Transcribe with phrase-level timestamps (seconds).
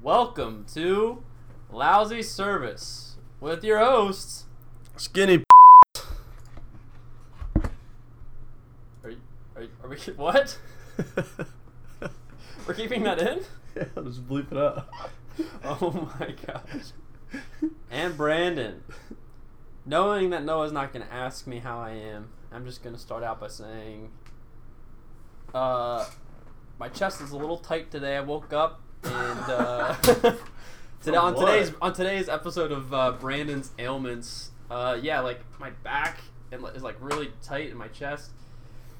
[0.00, 1.24] Welcome to
[1.72, 4.44] Lousy Service with your hosts.
[4.96, 5.42] Skinny.
[9.02, 9.16] Are, you,
[9.56, 10.56] are, you, are we what?
[12.66, 13.40] We're keeping that in?
[13.74, 14.88] yeah, I'll just bleep it out.
[15.64, 16.92] Oh my gosh.
[17.90, 18.84] And Brandon.
[19.84, 23.00] Knowing that Noah's not going to ask me how I am, I'm just going to
[23.00, 24.10] start out by saying
[25.52, 26.06] uh,
[26.78, 28.16] my chest is a little tight today.
[28.16, 29.94] I woke up and uh,
[31.02, 31.46] today on what?
[31.46, 36.18] today's on today's episode of uh, Brandon's ailments, uh, yeah, like my back
[36.52, 38.30] and is like really tight in my chest.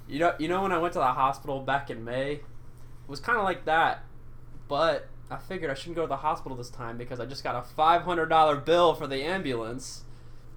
[0.08, 2.42] You know, you know when I went to the hospital back in May, it
[3.06, 4.04] was kind of like that,
[4.68, 7.54] but I figured I shouldn't go to the hospital this time because I just got
[7.56, 10.04] a five hundred dollar bill for the ambulance.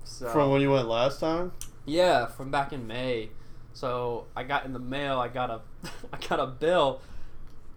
[0.04, 1.52] So From when you went last time?
[1.86, 3.30] yeah, from back in May.
[3.74, 5.20] So I got in the mail.
[5.20, 5.62] I got a,
[6.14, 7.02] I got a bill,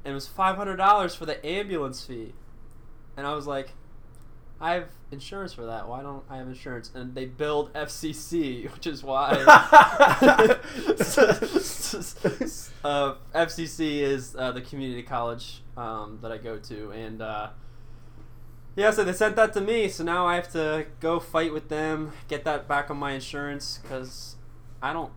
[0.05, 2.35] and it was five hundred dollars for the ambulance fee,
[3.17, 3.73] and I was like,
[4.61, 5.89] I have insurance for that.
[5.89, 6.91] Why don't I have insurance?
[6.95, 9.31] And they billed FCC, which is why.
[12.85, 17.49] uh, FCC is uh, the community college um, that I go to, and uh,
[18.77, 19.89] yeah, so they sent that to me.
[19.89, 23.79] So now I have to go fight with them, get that back on my insurance
[23.83, 24.37] because
[24.83, 25.13] I don't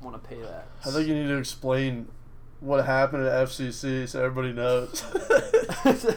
[0.00, 0.68] want to pay that.
[0.84, 2.08] I think you need to explain
[2.62, 5.04] what happened at FCC so everybody knows.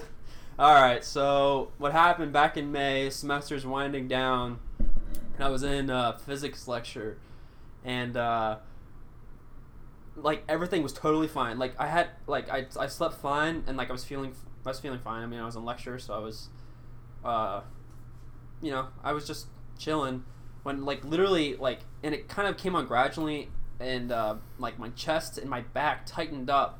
[0.57, 3.07] All right, so what happened back in May?
[3.07, 7.17] Semester's winding down, and I was in a physics lecture,
[7.83, 8.57] and uh,
[10.15, 11.59] like everything was totally fine.
[11.59, 14.33] Like I had like I, I slept fine, and like I was feeling
[14.65, 15.23] I was feeling fine.
[15.23, 16.47] I mean I was in lecture, so I was,
[17.25, 17.61] uh,
[18.61, 20.23] you know, I was just chilling
[20.63, 23.49] when like literally like and it kind of came on gradually,
[23.79, 26.79] and uh, like my chest and my back tightened up.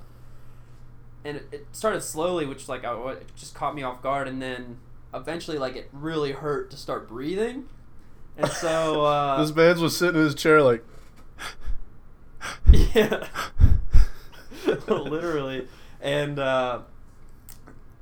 [1.24, 4.42] And it, it started slowly, which like I, it just caught me off guard, and
[4.42, 4.78] then
[5.14, 7.66] eventually like it really hurt to start breathing,
[8.38, 10.86] and so uh, this man was sitting in his chair like,
[12.94, 13.28] yeah,
[14.88, 15.68] literally,
[16.00, 16.82] and uh,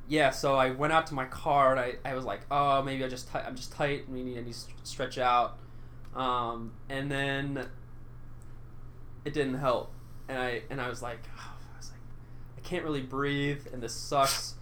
[0.10, 3.06] yeah, so I went out to my car and I, I was like, oh maybe
[3.06, 5.60] I just ti- I'm just tight, maybe I need to stretch out,
[6.14, 7.70] um, and then
[9.26, 9.92] it didn't help,
[10.28, 11.20] and I and I was like.
[11.38, 12.00] Oh, I was like,
[12.58, 14.56] I can't really breathe, and this sucks.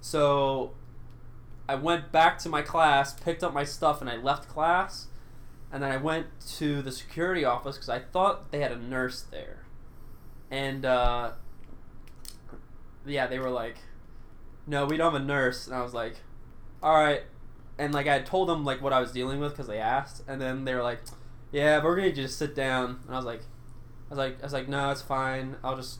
[0.00, 0.72] So
[1.68, 5.08] I went back to my class, picked up my stuff, and I left class.
[5.70, 6.26] And then I went
[6.56, 9.64] to the security office because I thought they had a nurse there.
[10.50, 11.32] And uh,
[13.04, 13.76] yeah, they were like,
[14.66, 16.16] "No, we don't have a nurse." And I was like,
[16.82, 17.24] "All right."
[17.76, 20.40] And like I told them like what I was dealing with because they asked, and
[20.40, 21.00] then they were like,
[21.52, 23.44] "Yeah, but we're gonna just sit down." And I was like, "I
[24.10, 25.56] was like, I was like, no, it's fine.
[25.62, 25.98] I'll just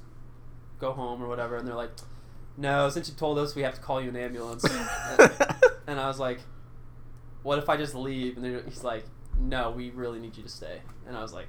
[0.78, 1.90] go home or whatever." And they're like,
[2.56, 4.64] "No, since you told us, we have to call you an ambulance."
[5.86, 6.40] and I was like,
[7.42, 9.04] "What if I just leave?" And he's like,
[9.38, 11.46] "No, we really need you to stay." And I was like,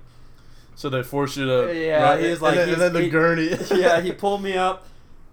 [0.79, 1.77] so they forced you to.
[1.77, 2.23] Yeah, right?
[2.23, 3.49] he was like- and then, and then the he- gurney.
[3.81, 4.87] yeah, he pulled me up.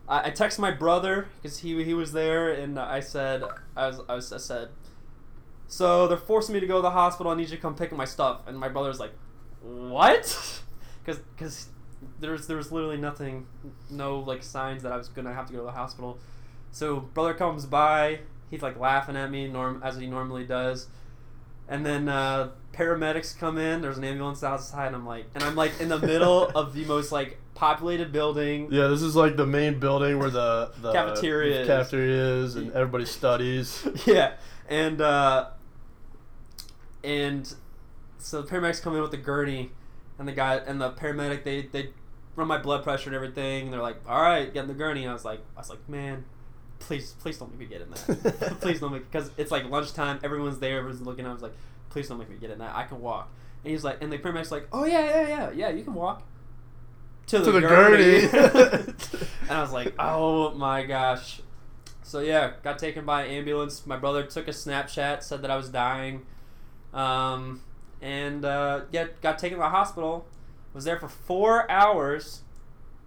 [0.09, 3.45] I, I texted my brother because he he was there, and I said
[3.77, 4.71] I was, I was I said,
[5.69, 7.31] so they're forcing me to go to the hospital.
[7.31, 8.41] I need you to come pick up my stuff.
[8.49, 9.13] And my brother was like,
[9.63, 10.63] what?
[11.07, 11.69] Because because
[12.21, 13.47] there's there was literally nothing,
[13.91, 16.19] no like signs that I was gonna have to go to the hospital.
[16.73, 18.21] So brother comes by.
[18.51, 20.89] He's like laughing at me, norm as he normally does.
[21.69, 23.83] And then uh, paramedics come in.
[23.83, 26.85] There's an ambulance outside, and I'm like, and I'm like in the middle of the
[26.85, 28.69] most like populated building.
[28.71, 31.67] Yeah, this is like the main building where the, the Cafeteria is.
[31.67, 33.87] cafeteria is, and everybody studies.
[34.07, 34.35] yeah,
[34.69, 35.49] and uh,
[37.03, 37.53] and
[38.19, 39.73] so the paramedics come in with the gurney,
[40.19, 41.91] and the guy and the paramedic they they
[42.35, 43.65] run my blood pressure and everything.
[43.65, 45.71] And they're like, "All right, get in the gurney." And I was like, I was
[45.71, 46.25] like, man.
[46.79, 48.59] Please, please don't make me get in that.
[48.61, 50.21] please don't make because it's like lunchtime.
[50.23, 50.77] Everyone's there.
[50.77, 51.27] Everyone's looking.
[51.27, 51.55] I was like,
[51.89, 52.77] please don't make me get in that.
[52.77, 53.31] I can walk.
[53.65, 56.23] And he's like, and the paramedic's like, oh yeah, yeah, yeah, yeah, you can walk
[57.29, 58.29] to the, To the gurney.
[58.29, 58.93] gurney.
[59.49, 61.41] and I was like, oh my gosh.
[62.03, 63.87] So yeah, got taken by ambulance.
[63.87, 66.27] My brother took a Snapchat, said that I was dying,
[66.93, 67.63] um,
[68.01, 70.27] and uh, get got taken to the hospital.
[70.75, 72.43] Was there for four hours.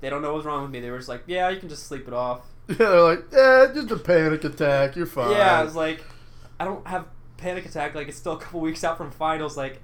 [0.01, 0.79] They don't know what's wrong with me.
[0.79, 2.41] They were just like, yeah, you can just sleep it off.
[2.69, 4.95] yeah, they're like, yeah, just a panic attack.
[4.95, 5.31] You're fine.
[5.31, 6.03] Yeah, I was like,
[6.59, 7.05] I don't have
[7.37, 7.95] panic attack.
[7.95, 9.57] Like it's still a couple weeks out from finals.
[9.57, 9.81] Like,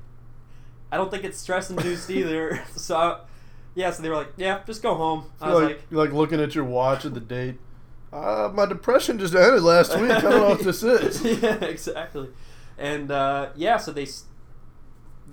[0.92, 2.64] I don't think it's stress induced either.
[2.76, 3.20] So, I,
[3.76, 3.92] yeah.
[3.92, 5.26] So they were like, yeah, just go home.
[5.42, 7.56] I was like, like, you're like looking at your watch at the date.
[8.12, 10.10] Uh, my depression just ended last week.
[10.10, 11.22] I don't know what this is.
[11.44, 12.30] yeah, exactly.
[12.78, 14.08] And uh, yeah, so they,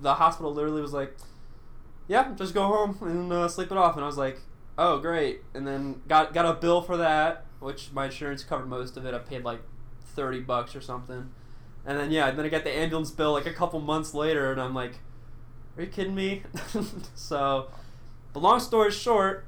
[0.01, 1.15] the hospital literally was like,
[2.07, 3.95] yeah, just go home and uh, sleep it off.
[3.95, 4.39] And I was like,
[4.77, 5.41] oh great.
[5.53, 9.13] And then got got a bill for that, which my insurance covered most of it.
[9.13, 9.61] I paid like
[10.15, 11.29] thirty bucks or something,
[11.85, 14.61] and then yeah, then I got the ambulance bill like a couple months later, and
[14.61, 14.99] I'm like,
[15.77, 16.43] "Are you kidding me?"
[17.15, 17.69] so,
[18.33, 19.45] but long story short,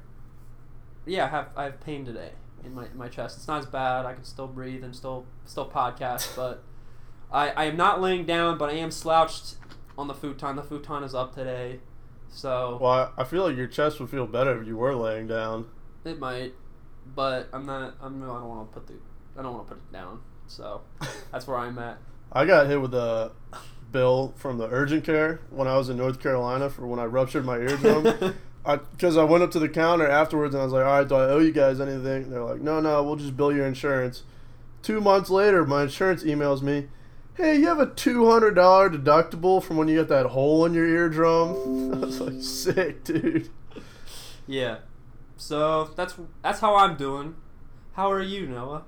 [1.04, 2.32] yeah, I have I have pain today
[2.64, 3.38] in my in my chest.
[3.38, 4.06] It's not as bad.
[4.06, 6.62] I can still breathe and still still podcast, but
[7.32, 9.56] I I am not laying down, but I am slouched
[9.98, 10.56] on the futon.
[10.56, 11.80] The futon is up today,
[12.28, 15.26] so Well, I I feel like your chest would feel better if you were laying
[15.26, 15.66] down.
[16.04, 16.54] it might.
[17.14, 17.94] But I'm not.
[18.02, 18.22] I'm.
[18.22, 18.94] I don't want to put the.
[19.38, 20.20] I don't want to put it down.
[20.46, 20.82] So
[21.32, 21.98] that's where I'm at.
[22.32, 23.32] I got hit with a
[23.92, 27.44] bill from the urgent care when I was in North Carolina for when I ruptured
[27.44, 28.34] my eardrum.
[28.66, 31.08] I because I went up to the counter afterwards and I was like, all right,
[31.08, 32.24] do I owe you guys anything?
[32.24, 34.24] And they're like, no, no, we'll just bill your insurance.
[34.82, 36.88] Two months later, my insurance emails me,
[37.36, 40.74] hey, you have a two hundred dollar deductible from when you got that hole in
[40.74, 41.94] your eardrum.
[41.94, 43.48] I was like, sick, dude.
[44.46, 44.78] yeah.
[45.36, 47.36] So that's that's how I'm doing.
[47.92, 48.84] How are you, Noah?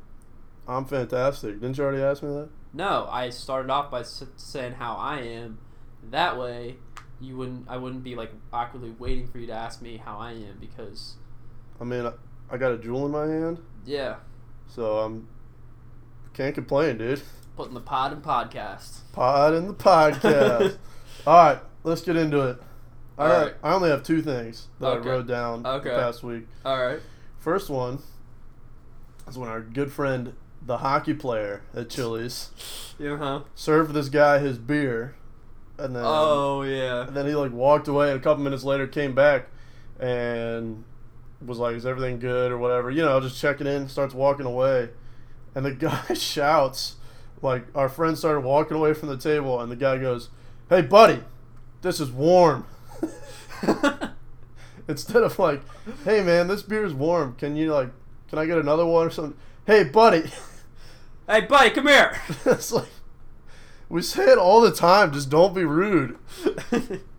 [0.66, 1.60] I'm fantastic.
[1.60, 2.48] Didn't you already ask me that?
[2.74, 5.58] No, I started off by s- saying how I am.
[6.10, 6.76] That way,
[7.20, 7.66] you wouldn't.
[7.68, 11.16] I wouldn't be like awkwardly waiting for you to ask me how I am because
[11.80, 12.12] I mean, I,
[12.50, 14.16] I got a Juul in my hand, yeah,
[14.66, 15.28] so I'm
[16.34, 17.22] can't complain, dude.
[17.58, 19.00] Putting the pod in podcast.
[19.12, 20.76] Pod in the podcast.
[21.26, 22.62] All right, let's get into it.
[23.18, 23.54] I, All right.
[23.64, 25.08] I only have two things that Okay.
[25.08, 25.90] I wrote down Okay.
[25.90, 26.46] the past week.
[26.64, 27.00] All right.
[27.40, 27.98] First one
[29.26, 30.34] is when our good friend,
[30.64, 32.50] the hockey player at Chili's,
[32.96, 33.16] Yeah.
[33.16, 33.40] Huh.
[33.56, 35.16] served this guy his beer,
[35.78, 37.08] and then Oh yeah.
[37.08, 39.48] and then he like walked away, and a couple minutes later came back,
[39.98, 40.84] and
[41.44, 42.88] was like, "Is everything good?" or whatever.
[42.88, 43.88] You know, just checking in.
[43.88, 44.90] Starts walking away,
[45.56, 46.94] and the guy shouts,
[47.42, 50.30] like our friend started walking away from the table, and the guy goes,
[50.68, 51.22] "Hey, buddy,
[51.82, 52.66] this is warm."
[54.88, 55.62] Instead of like,
[56.04, 57.34] "Hey, man, this beer is warm.
[57.36, 57.90] Can you like,
[58.28, 60.30] can I get another one or something?" Hey, buddy.
[61.28, 62.18] hey, buddy, come here.
[62.46, 62.88] it's like
[63.90, 65.12] we say it all the time.
[65.12, 66.16] Just don't be rude.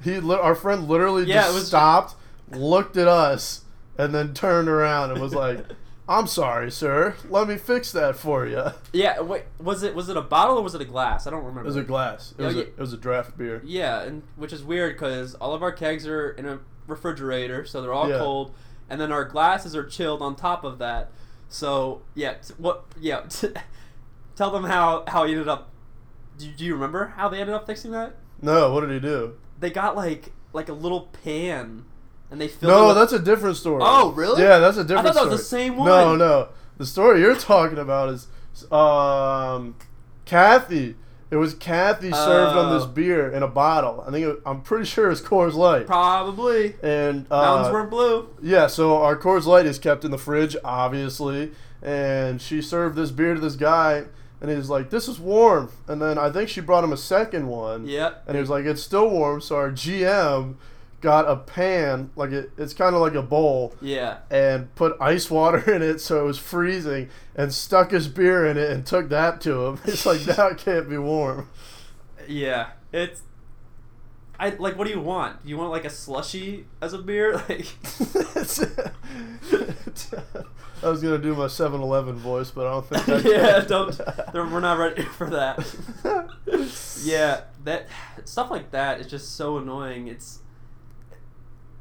[0.03, 2.15] He, our friend, literally Yeah, just was- stopped,
[2.51, 3.65] looked at us,
[3.97, 5.63] and then turned around and was like,
[6.09, 7.15] "I'm sorry, sir.
[7.29, 9.21] Let me fix that for you." Yeah.
[9.21, 9.43] Wait.
[9.59, 11.25] Was it was it a bottle or was it a glass?
[11.27, 11.61] I don't remember.
[11.61, 12.33] It was a glass.
[12.37, 13.61] It was a, it was a draft beer.
[13.63, 17.81] Yeah, and which is weird because all of our kegs are in a refrigerator, so
[17.81, 18.17] they're all Yeah.
[18.17, 18.53] cold,
[18.89, 21.11] and then our glasses are chilled on top of that.
[21.47, 22.85] So yeah, t- what?
[22.99, 23.49] Yeah, t-
[24.35, 25.69] tell them how how he ended up.
[26.37, 28.15] Do, do you remember how they ended up fixing that?
[28.41, 29.35] No, what did he do?
[29.59, 31.85] They got like like a little pan,
[32.31, 32.71] and they filled.
[32.71, 33.81] it No, with- that's a different story.
[33.83, 34.41] Oh, really?
[34.43, 35.07] Yeah, that's a different.
[35.07, 35.31] I thought that story.
[35.31, 35.87] was the same one.
[35.87, 36.15] no.
[36.15, 36.47] No,
[36.77, 38.27] the story you're talking about is,
[38.71, 39.75] um,
[40.25, 40.95] Kathy.
[41.31, 42.87] It was Kathy served on this Oh.
[42.87, 44.03] beer in a bottle.
[44.07, 45.85] I think it, I'm pretty sure it's Coors Light.
[45.85, 46.73] probably.
[46.81, 48.29] And uh, Mountains weren't blue.
[48.41, 51.51] Yeah, so our Coors Light is kept in the fridge, obviously,
[51.83, 54.05] and she served this beer to this guy,
[54.41, 57.45] and he's like, "This is warm." And then I think she brought him a second
[57.47, 58.23] one, Yep.
[58.25, 60.55] and he was like, "It's still warm." So our GM
[61.01, 64.17] got a pan, like it, it's kind of like a bowl, Yeah.
[64.29, 68.57] and put ice water in it so it was freezing, and stuck his beer in
[68.57, 69.79] it and took that to him.
[69.85, 71.49] It's like now it can't be warm.
[72.27, 72.71] Yeah.
[72.91, 73.21] It's.
[74.39, 74.77] I like.
[74.77, 75.43] What do you want?
[75.43, 77.33] Do you want like a slushy as a beer?
[77.49, 77.65] Like.
[80.81, 83.09] I was gonna do my 7-Eleven voice, but I don't think.
[83.09, 83.99] I yeah, don't.
[84.33, 85.59] We're not ready for that.
[87.03, 87.87] yeah, that
[88.23, 90.07] stuff like that is just so annoying.
[90.07, 90.39] It's.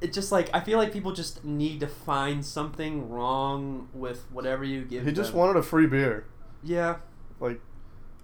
[0.00, 4.64] It just like I feel like people just need to find something wrong with whatever
[4.64, 5.04] you give.
[5.04, 5.40] He just them.
[5.40, 6.26] wanted a free beer.
[6.62, 6.96] Yeah.
[7.40, 7.60] Like,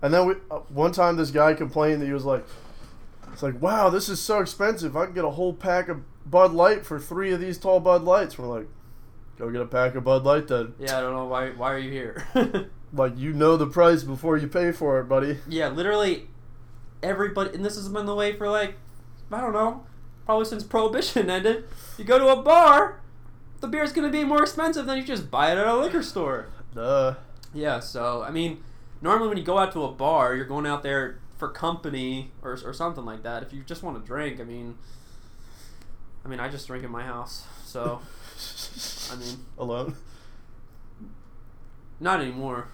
[0.02, 2.44] and then we uh, one time this guy complained that he was like,
[3.32, 4.96] "It's like wow, this is so expensive.
[4.96, 8.02] I can get a whole pack of Bud Light for three of these tall Bud
[8.04, 8.68] Lights." We're like,
[9.38, 11.50] "Go get a pack of Bud Light then." Yeah, I don't know why.
[11.50, 12.24] Why are you here?
[12.96, 15.38] Like you know the price before you pay for it, buddy.
[15.48, 16.28] yeah, literally,
[17.02, 18.76] everybody, and this has been the way for like,
[19.32, 19.84] I don't know,
[20.24, 21.64] probably since Prohibition ended.
[21.98, 23.00] You go to a bar,
[23.60, 26.48] the beer's gonna be more expensive than you just buy it at a liquor store.
[26.74, 27.14] Duh.
[27.52, 28.62] Yeah, so I mean,
[29.00, 32.58] normally when you go out to a bar, you're going out there for company or
[32.64, 33.42] or something like that.
[33.42, 34.76] If you just want to drink, I mean,
[36.24, 38.00] I mean, I just drink in my house, so
[39.12, 39.96] I mean, alone.
[42.00, 42.68] not anymore.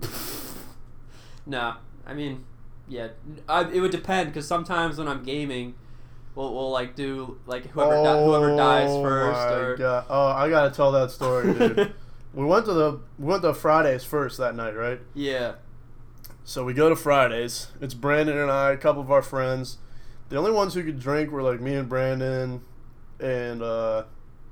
[1.46, 1.74] no,
[2.06, 2.44] I mean,
[2.88, 3.08] yeah,
[3.48, 5.74] I, it would depend because sometimes when I'm gaming,
[6.34, 10.04] we'll, we'll like do like whoever di- whoever dies Oh first my or God.
[10.08, 11.94] Oh, I gotta tell that story, dude.
[12.34, 15.00] we went to the we went to Fridays first that night, right?
[15.14, 15.54] yeah,
[16.44, 17.68] So we go to Fridays.
[17.80, 19.78] It's Brandon and I, a couple of our friends.
[20.28, 22.62] The only ones who could drink were like me and Brandon,
[23.20, 24.04] and uh,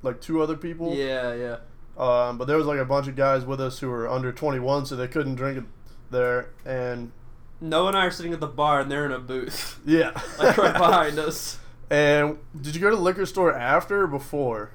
[0.03, 0.95] like two other people.
[0.95, 1.57] yeah, yeah,
[1.99, 4.87] Um, but there was like a bunch of guys with us who were under 21,
[4.87, 5.67] so they couldn't drink
[6.11, 6.51] there.
[6.65, 7.11] And
[7.63, 10.57] Noah and I are sitting at the bar, and they're in a booth, yeah, like
[10.59, 11.59] right behind us.
[11.91, 14.71] And did you go to the liquor store after or before?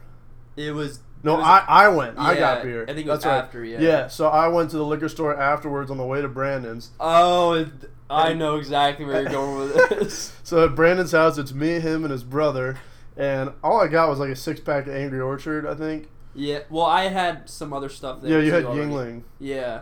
[0.56, 2.18] It was No, It was- I, I went.
[2.18, 2.84] I got beer.
[2.84, 3.44] I think it was That's right.
[3.44, 3.80] after, yeah.
[3.80, 6.92] Yeah, so I went to the liquor store afterwards on the way to Brandon's.
[7.00, 7.68] oh, it-
[8.10, 10.34] I know exactly where you're going with this.
[10.44, 12.78] So at Brandon's house, it's me, him, and his brother.
[13.18, 16.08] And all I got was like a six pack of Angry Orchard, I think.
[16.34, 18.32] Yeah, well, I had some other stuff there.
[18.40, 18.90] Yeah, you had already.
[18.90, 19.24] Yuengling.
[19.40, 19.82] Yeah,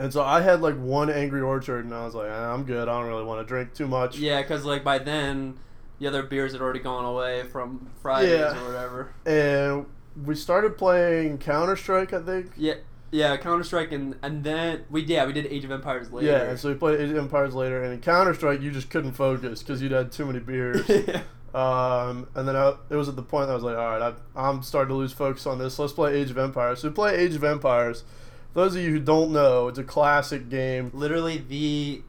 [0.00, 2.88] And so I had like one Angry Orchard, and I was like, "Ah, I'm good.
[2.88, 4.16] I don't really want to drink too much.
[4.18, 5.58] yeah, because like by then,
[5.98, 8.58] the other beers had already gone away from Fridays Yeah.
[8.62, 9.12] or whatever.
[9.26, 9.86] And
[10.24, 12.52] we started playing Counter Strike, I think.
[12.56, 12.74] Yeah,
[13.10, 16.28] yeah, Counter Strike, and and then we yeah we did Age of Empires later.
[16.28, 18.88] Yeah, and so we played Age of Empires later, and in Counter Strike, you just
[18.88, 20.88] couldn't focus because you'd had too many beers.
[20.88, 21.22] yeah.
[21.52, 24.14] Um, and then I, it was at the point that I was like, all right,
[24.36, 25.78] I, I'm starting to lose focus on this.
[25.80, 26.80] Let's play Age of Empires.
[26.80, 28.04] So we play Age of Empires.
[28.52, 30.90] Those of you who don't know, it's a classic game.
[30.92, 32.02] literally the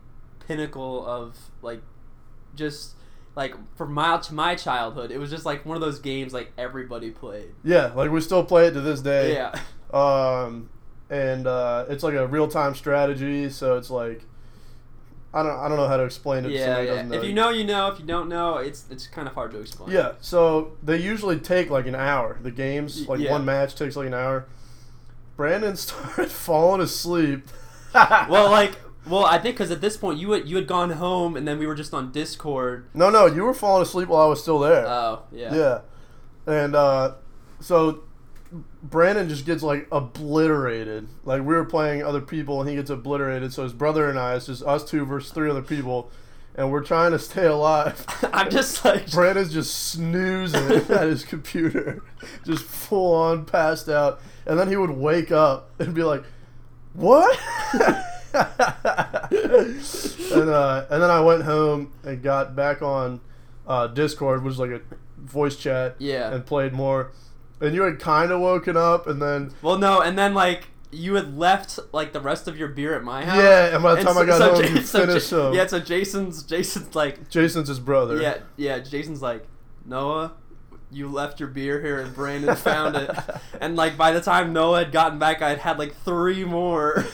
[0.47, 1.81] pinnacle of like
[2.55, 2.95] just
[3.35, 6.51] like from my to my childhood it was just like one of those games like
[6.57, 9.33] everybody played Yeah, like we still play it to this day.
[9.33, 9.55] yeah
[9.93, 10.69] Um,
[11.09, 13.49] and uh, it's like a real time strategy.
[13.49, 14.23] So it's like,
[15.33, 16.51] I don't, I don't know how to explain it.
[16.51, 17.13] yeah, yeah.
[17.13, 19.59] if you know you know if you don't know it's it's kind of hard to
[19.59, 22.37] explain Yeah, so they usually take like an hour.
[22.41, 23.31] The games, like Yeah.
[23.31, 24.45] one match takes like an hour.
[25.41, 27.47] Brandon started falling asleep.
[27.95, 31.35] well like well i think because at this point you had you had gone home
[31.35, 34.27] and then we were just on discord no, no, you were falling asleep while I
[34.27, 34.85] was still there.
[34.85, 35.81] oh yeah yeah.
[36.45, 37.15] and uh,
[37.59, 38.03] so
[38.83, 41.07] Brandon just gets like obliterated.
[41.25, 43.51] Like we were playing other people, and he gets obliterated.
[43.51, 46.11] So his brother and I, it's just us two versus three other people,
[46.55, 48.05] and we're trying to stay alive.
[48.33, 52.03] i'm just like Brandon's just snoozing at his computer,
[52.45, 54.21] just full on passed out.
[54.45, 56.23] And then he would wake up and be like,
[56.93, 57.37] "What?"
[58.33, 58.43] and
[60.49, 63.21] uh, and then I went home and got back on
[63.67, 64.81] uh, Discord, which is like a
[65.17, 67.11] voice chat, yeah and played more.
[67.59, 71.15] And you had kind of woken up, and then well no and then like you
[71.15, 74.03] had left like the rest of your beer at my house yeah, and by the
[74.03, 75.53] time I got so home, Ja- you finished them.
[75.53, 78.21] Yeah, so Jason's Jason's like Jason's his brother.
[78.21, 79.45] yeah yeah Jason's like
[79.85, 80.33] Noah,
[80.91, 83.09] you left your beer here and Brandon found it,
[83.61, 87.05] and like by the time Noah had gotten back, I had had like three more.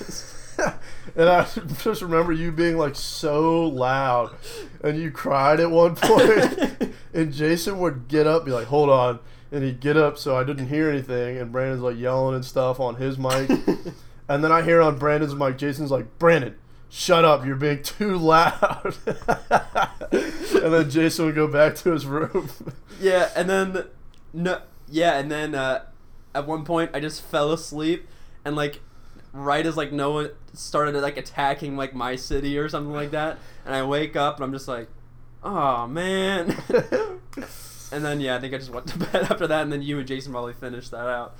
[1.16, 1.48] and I
[1.84, 4.36] just remember you being like so loud,
[4.84, 6.58] and you cried at one point.
[6.58, 9.20] point, and Jason would get up, be like, "Hold on,"
[9.52, 12.80] and he'd get up so I didn't hear anything, and Brandon's like yelling and stuff
[12.80, 13.50] on his mic,
[14.28, 16.56] and then I hear on Brandon's mic, Jason's like, "Brandon."
[16.90, 17.46] Shut up!
[17.46, 18.96] You're being too loud.
[19.06, 22.50] and then Jason would go back to his room.
[23.00, 23.86] yeah, and then
[24.34, 25.84] no yeah, and then uh,
[26.34, 28.08] at one point I just fell asleep,
[28.46, 28.82] and like
[29.34, 33.38] right as like no one started like attacking like my city or something like that,
[33.66, 34.88] and I wake up and I'm just like,
[35.44, 36.58] oh man.
[37.92, 39.98] And then yeah, I think I just went to bed after that, and then you
[40.00, 41.36] and Jason probably finished that out.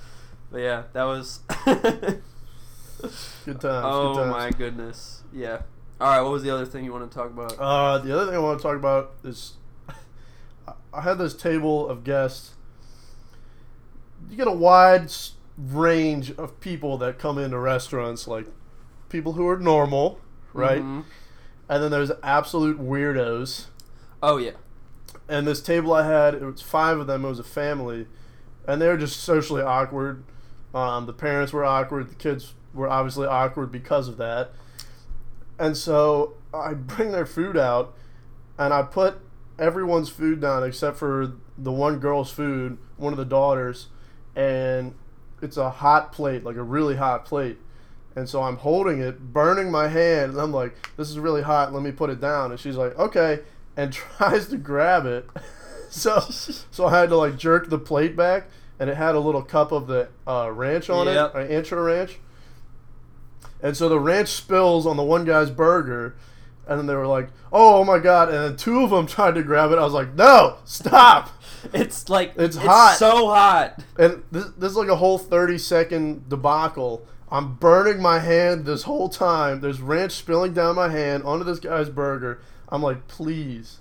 [0.50, 1.40] But yeah, that was.
[3.44, 3.84] Good times.
[3.86, 4.30] oh good times.
[4.30, 5.17] my goodness!
[5.32, 5.62] Yeah.
[6.00, 7.54] All right, what was the other thing you want to talk about?
[7.58, 9.54] Uh, the other thing I want to talk about is
[10.94, 12.54] I- had this table of guests.
[14.30, 15.10] You get a wide
[15.56, 18.46] range of people that come into restaurants, like
[19.08, 20.20] people who are normal,
[20.52, 20.82] right?
[20.82, 21.04] Mhm.
[21.68, 23.66] And then there's absolute weirdos.
[24.22, 24.52] Oh yeah.
[25.28, 27.24] And this table I had, it was five of them.
[27.24, 28.06] It was a family,
[28.66, 30.22] and they were just socially awkward.
[30.74, 32.08] Um, the parents were awkward.
[32.10, 34.52] The kids were obviously awkward because of that.
[35.58, 37.94] And so I bring their food out,
[38.58, 39.20] and I put
[39.58, 43.88] everyone's food down except for the one girl's food, one of the daughters,
[44.36, 44.94] and
[45.42, 47.58] it's a hot plate, like a really hot plate.
[48.14, 51.72] And so I'm holding it, burning my hand, and I'm like, "This is really hot.
[51.72, 53.40] Let me put it down." And she's like, "Okay,"
[53.76, 55.28] and tries to grab it.
[55.90, 56.20] so,
[56.70, 58.44] so I had to like jerk the plate back,
[58.78, 61.34] and it had a little cup of the uh, ranch on Yep.
[61.34, 62.18] it, uh, ancho ranch.
[63.62, 66.14] And so the ranch spills on the one guy's burger,
[66.66, 69.34] and then they were like, "Oh, oh my god!" And then two of them tried
[69.34, 69.78] to grab it.
[69.78, 71.30] I was like, "No, stop!"
[71.72, 72.96] It's like It's hot.
[72.98, 73.82] so hot.
[73.98, 77.04] And this, this is like a whole 30 second debacle.
[77.32, 79.60] I'm burning my hand this whole time.
[79.60, 82.40] There's ranch spilling down my hand onto this guy's burger.
[82.68, 83.80] I'm like, please,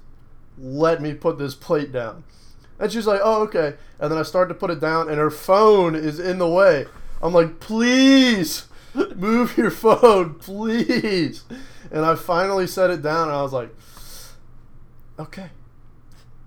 [0.57, 2.23] let me put this plate down.
[2.79, 3.75] And she's like, oh, okay.
[3.99, 6.87] And then I start to put it down, and her phone is in the way.
[7.21, 8.65] I'm like, please,
[9.15, 11.43] move your phone, please.
[11.91, 13.73] And I finally set it down, and I was like,
[15.19, 15.49] okay.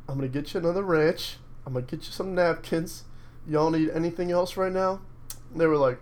[0.08, 1.36] I'm going to get you another ranch.
[1.64, 3.04] I'm going to get you some napkins.
[3.46, 5.00] Y'all need anything else right now?
[5.54, 6.00] They were like,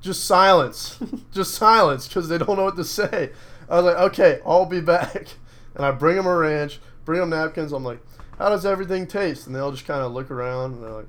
[0.00, 0.98] just silence,
[1.32, 3.30] just silence, because they don't know what to say.
[3.68, 5.28] I was like, okay, I'll be back,
[5.74, 7.72] and I bring them a ranch, bring them napkins.
[7.72, 8.00] I'm like,
[8.38, 9.46] how does everything taste?
[9.46, 11.08] And they all just kind of look around, and they're like,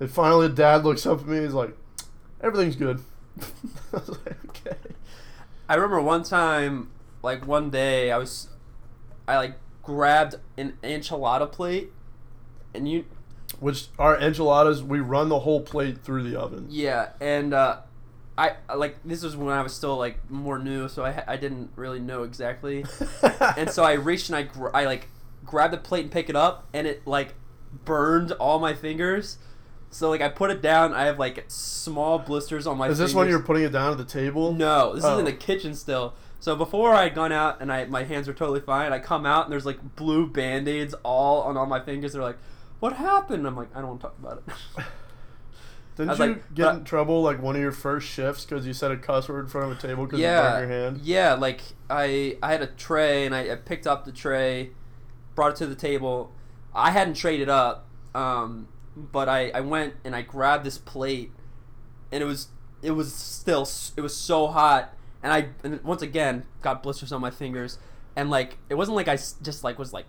[0.00, 1.40] and finally, Dad looks up at me.
[1.40, 1.76] He's like,
[2.42, 3.00] everything's good.
[3.40, 4.76] I was like, okay.
[5.68, 6.90] I remember one time,
[7.22, 8.48] like one day, I was,
[9.28, 11.90] I like grabbed an enchilada plate,
[12.74, 13.04] and you,
[13.60, 16.66] Which our enchiladas, we run the whole plate through the oven.
[16.70, 17.78] yeah, and uh,
[18.36, 21.70] I like this was when I was still like more new, so I I didn't
[21.76, 22.84] really know exactly,
[23.56, 25.08] and so I reached and I gr- I like
[25.44, 27.34] grabbed the plate and pick it up, and it like
[27.84, 29.38] burned all my fingers.
[29.90, 32.88] So like I put it down, I have like small blisters on my.
[32.88, 33.14] Is this fingers.
[33.16, 34.52] when you're putting it down at the table?
[34.52, 35.18] No, this is Oh.
[35.18, 36.14] in the kitchen still.
[36.38, 39.26] So before I had gone out and I my hands were totally fine, I come
[39.26, 42.12] out and there's like blue band aids all on all my fingers.
[42.12, 42.38] They're like,
[42.78, 44.84] "What happened?" I'm like, "I don't want to talk about it."
[45.96, 48.90] Didn't you like, get in trouble like one of your first shifts because you said
[48.90, 51.00] a cuss word in front of a table because you yeah, burned your hand?
[51.02, 51.34] yeah.
[51.34, 54.70] Like I I had a tray and I, I picked up the tray,
[55.34, 56.32] brought it to the table.
[56.74, 58.68] I hadn't traded up, um,
[59.12, 61.32] but I I went and I grabbed this plate,
[62.12, 62.48] and it was
[62.82, 67.20] it was still it was so hot, and I and once again got blisters on
[67.20, 67.78] my fingers,
[68.16, 70.06] and like it wasn't like I just like was like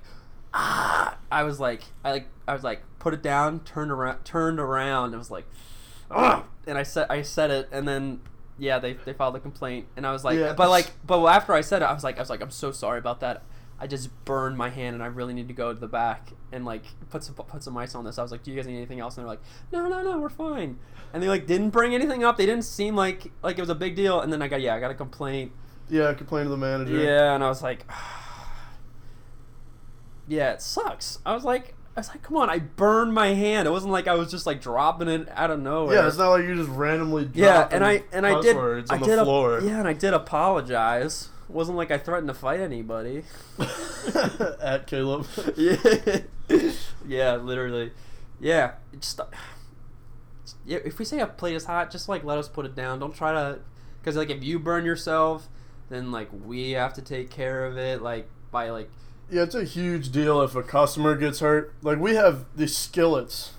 [0.53, 4.59] ah I was like I like I was like put it down, turned around, turned
[4.59, 5.45] around, it was like
[6.09, 8.21] ah, and I said I said it, and then
[8.57, 10.53] yeah they they filed a complaint, and I was like Yeah.
[10.53, 12.71] but like but after I said it, I was like I was like I'm so
[12.71, 13.43] sorry about that.
[13.81, 16.65] I just burned my hand, and I really need to go to the back and
[16.65, 18.19] like put some put some ice on this.
[18.19, 20.19] I was like, "Do you guys need anything else?" And they're like, "No, no, no,
[20.19, 20.77] we're fine."
[21.13, 22.37] And they like didn't bring anything up.
[22.37, 24.21] They didn't seem like like it was a big deal.
[24.21, 25.51] And then I got yeah, I got a complaint.
[25.89, 26.95] Yeah, complain to the manager.
[26.95, 27.85] Yeah, and I was like,
[30.27, 31.19] yeah, it sucks.
[31.25, 33.67] I was like, I was like, come on, I burned my hand.
[33.67, 35.95] It wasn't like I was just like dropping it out of nowhere.
[35.95, 39.01] Yeah, it's not like you just randomly Yeah, and I and I did I on
[39.01, 39.59] did the floor.
[39.61, 41.29] yeah, and I did apologize.
[41.51, 43.23] Wasn't like I threatened to fight anybody.
[44.61, 45.27] At Caleb.
[45.57, 45.75] yeah,
[47.07, 47.91] yeah, literally.
[48.39, 49.19] Yeah, just
[50.65, 50.79] yeah.
[50.83, 52.99] If we say a plate is hot, just like let us put it down.
[52.99, 53.59] Don't try to,
[53.99, 55.47] because like if you burn yourself,
[55.89, 58.01] then like we have to take care of it.
[58.01, 58.89] Like by like
[59.29, 61.73] Yeah, it's a huge deal if a customer gets hurt.
[61.81, 63.53] Like we have these skillets.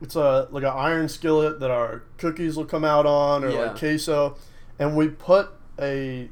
[0.00, 3.58] It's a like an iron skillet that our cookies will come out on, or Yeah.
[3.66, 4.36] like queso,
[4.78, 5.50] and we put
[5.80, 6.28] a,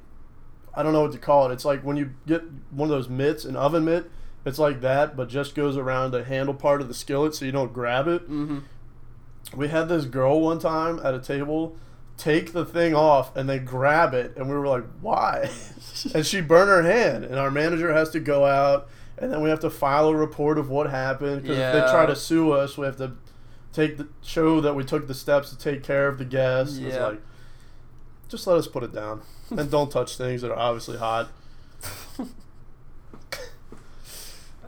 [0.74, 1.52] I don't know what to call it.
[1.52, 4.10] It's like when you get one of those mitts, an oven mitt.
[4.44, 7.52] It's like that, but just goes around the handle part of the skillet, so you
[7.52, 8.22] don't grab it.
[8.30, 8.60] mm-hmm.
[9.54, 11.76] We had this girl one time at a table
[12.16, 15.50] take the thing off and then grab it, and we were like, "Why?"
[16.14, 19.50] and she burned her hand, and our manager has to go out, and then we
[19.50, 22.78] have to file a report of what happened because if they try to sue us,
[22.78, 23.12] we have to
[23.72, 26.76] take the show that we took the steps to take care of the guests.
[26.78, 27.06] It's Yeah.
[27.08, 27.22] like,
[28.30, 31.28] just let us put it down, and don't touch things that are obviously hot.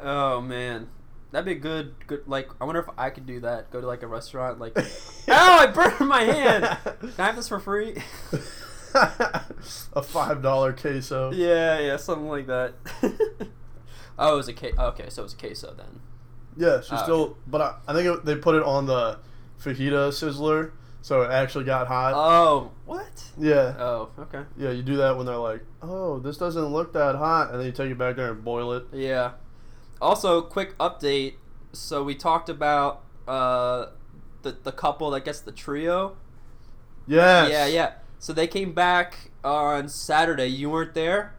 [0.05, 0.89] Oh man,
[1.31, 1.95] that'd be good.
[2.07, 2.23] Good.
[2.27, 3.71] Like I wonder if I could do that.
[3.71, 4.59] Go to like a restaurant.
[4.59, 4.77] Like,
[5.29, 5.59] ow!
[5.61, 6.79] I burned my hand.
[7.01, 7.97] Can I have this for free?
[8.95, 11.31] a five dollar queso.
[11.33, 12.75] yeah, yeah, something like that.
[14.19, 16.01] oh, it was a ca- Okay, so it was a queso then.
[16.57, 19.19] Yeah, she Oh, still, but I, I think it, they put it on the
[19.59, 20.73] fajita sizzler,
[21.03, 22.15] so it actually got hot.
[22.15, 23.23] Oh, what?
[23.39, 24.45] yeah, Oh, okay.
[24.57, 27.67] yeah, you do that when they're like, "Oh, this doesn't look that hot," and then
[27.67, 28.87] you take it back there and boil it.
[28.93, 29.33] Yeah.
[30.01, 31.35] Also, quick update.
[31.73, 33.87] So we talked about uh,
[34.43, 36.17] the the couple that gets the trio.
[37.07, 37.51] Yes.
[37.51, 37.93] Yeah, yeah.
[38.19, 40.47] So they came back on Saturday.
[40.47, 41.35] You weren't there.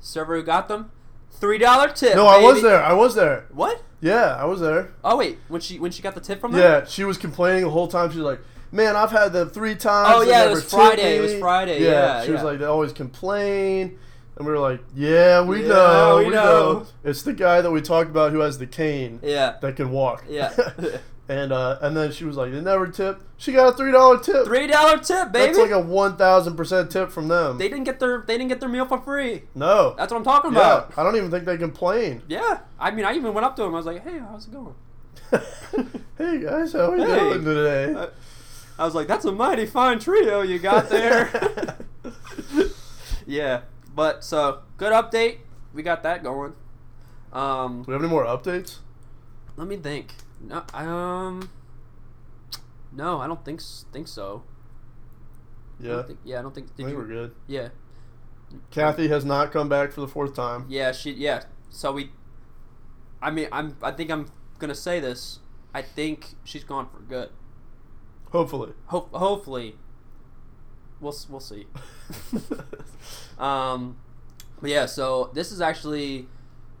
[0.00, 0.92] Server who got them,
[1.30, 2.14] three dollar tip.
[2.14, 2.80] No, I was there.
[2.82, 3.46] I was there.
[3.50, 3.82] What?
[4.00, 4.92] Yeah, I was there.
[5.02, 6.60] Oh wait, when she when she got the tip from them?
[6.60, 8.10] Yeah, she was complaining the whole time.
[8.10, 8.40] She's like,
[8.72, 11.34] "Man, I've had them three times." Oh, yeah, it was Friday, it was.
[11.38, 13.98] Friday, yeah, she was like, they always complain,
[14.36, 16.44] and we were like, "Yeah, we Yeah, know, we we, know."
[16.80, 16.86] know.
[17.04, 19.56] It's the guy that we talked about who has the cane Yeah.
[19.60, 20.52] that can walk." Yeah.
[21.28, 24.18] and uh, and then she was like, "They never tip." She got a three dollar
[24.18, 24.46] tip.
[24.46, 25.46] Three dollar tip, baby.
[25.46, 27.58] That's like a one thousand percent tip from them.
[27.58, 29.42] they didn't get their they didn't get their meal for free.
[29.54, 29.94] no.
[29.96, 30.94] That's what I'm talking yeah, about.
[30.98, 32.22] I don't even think they complain.
[32.28, 32.60] Yeah.
[32.80, 33.74] I mean, I even went up to him.
[33.74, 34.74] I was like, "Hey, how's it going?"
[36.18, 37.18] hey guys, how are you Hey.
[37.18, 37.94] doing today?
[37.94, 38.08] I,
[38.78, 41.76] I was like, "That's a mighty fine trio you got there."
[43.26, 43.62] yeah,
[43.94, 45.38] but so good update.
[45.74, 46.54] We got that going.
[47.32, 48.78] Um, Do we have any more updates?
[49.56, 50.14] let me think.
[50.40, 51.50] No, um,
[52.92, 53.60] no, I don't think
[53.92, 54.44] think so.
[55.80, 56.68] I Yeah, don't think, yeah, I don't think.
[56.72, 56.96] I think you?
[56.96, 57.34] we're good.
[57.46, 57.68] Yeah,
[58.70, 60.64] Kathy has not come back for the fourth time.
[60.68, 61.42] yeah, she, yeah.
[61.70, 62.10] So we,
[63.20, 65.40] I mean, I'm, I think I'm gonna say this.
[65.74, 67.30] I think she's gone for good.
[68.32, 68.72] Hopefully.
[68.86, 69.76] Ho- hopefully,
[71.00, 71.66] we'll we'll see.
[73.38, 73.96] um,
[74.60, 76.26] but yeah, so this is actually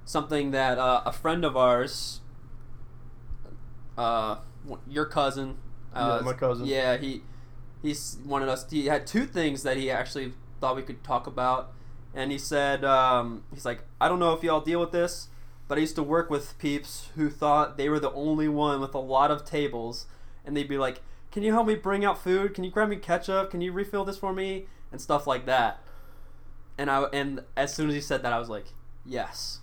[0.04, 2.20] something that uh, a friend of ours,
[3.96, 4.36] uh,
[4.88, 5.56] your cousin,
[5.94, 6.66] uh, Yeah, my cousin.
[6.66, 7.22] yeah, he
[7.82, 8.68] he's wanted us.
[8.70, 11.72] He had two things that he actually thought we could talk about,
[12.14, 15.28] and he said um, he's like, I don't know if y'all deal with this,
[15.66, 18.94] but I used to work with peeps who thought they were the only one with
[18.94, 20.06] a lot of tables,
[20.44, 22.54] and they'd be like, Can you help me bring out food?
[22.54, 23.50] Can you grab me ketchup?
[23.50, 24.66] Can you refill this for me?
[24.90, 25.80] And stuff like that.
[26.78, 28.66] And I and as soon as he said that, I was like,
[29.04, 29.60] Yes.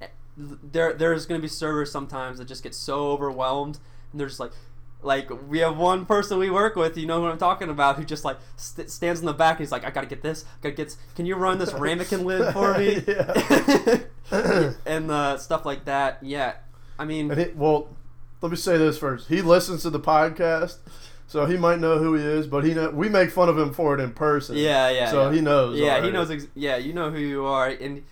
[0.00, 3.78] Eh, There, there's gonna be servers sometimes that just get so overwhelmed,
[4.12, 4.52] and they're just like,
[5.02, 8.04] like we have one person we work with, you know what I'm talking about, who
[8.04, 10.74] just like st- stands in the back and he's like, I gotta get this, gotta
[10.74, 10.84] get.
[10.88, 10.98] This.
[11.16, 13.02] Can you run this ramekin lid for me?
[14.86, 16.18] And uh, stuff like that.
[16.22, 16.54] Yeah,
[16.98, 17.88] I mean, he, well,
[18.40, 19.28] let me say this first.
[19.28, 20.76] He listens to the podcast,
[21.26, 22.46] so he might know who he is.
[22.46, 24.56] But he know, we make fun of him for it in person.
[24.56, 25.10] yeah, yeah.
[25.10, 25.34] So yeah.
[25.34, 25.78] he knows.
[25.78, 26.30] Yeah, he knows.
[26.30, 28.04] Ex- yeah, you know who you are, and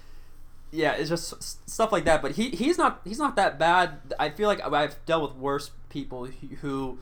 [0.72, 2.22] yeah, it's just stuff like that.
[2.22, 4.14] But he he's not he's not that bad.
[4.18, 6.98] I feel like I've dealt with worse people who- who,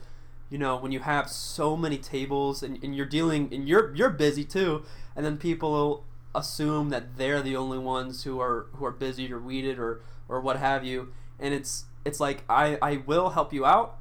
[0.49, 4.09] you know, when you have so many tables and, and you're dealing and you're you're
[4.11, 4.83] busy too,
[5.15, 6.03] and then people
[6.35, 10.39] assume that they're the only ones who are who are busy or weeded or or
[10.39, 13.97] what have you, and it's it's like I I will help you out,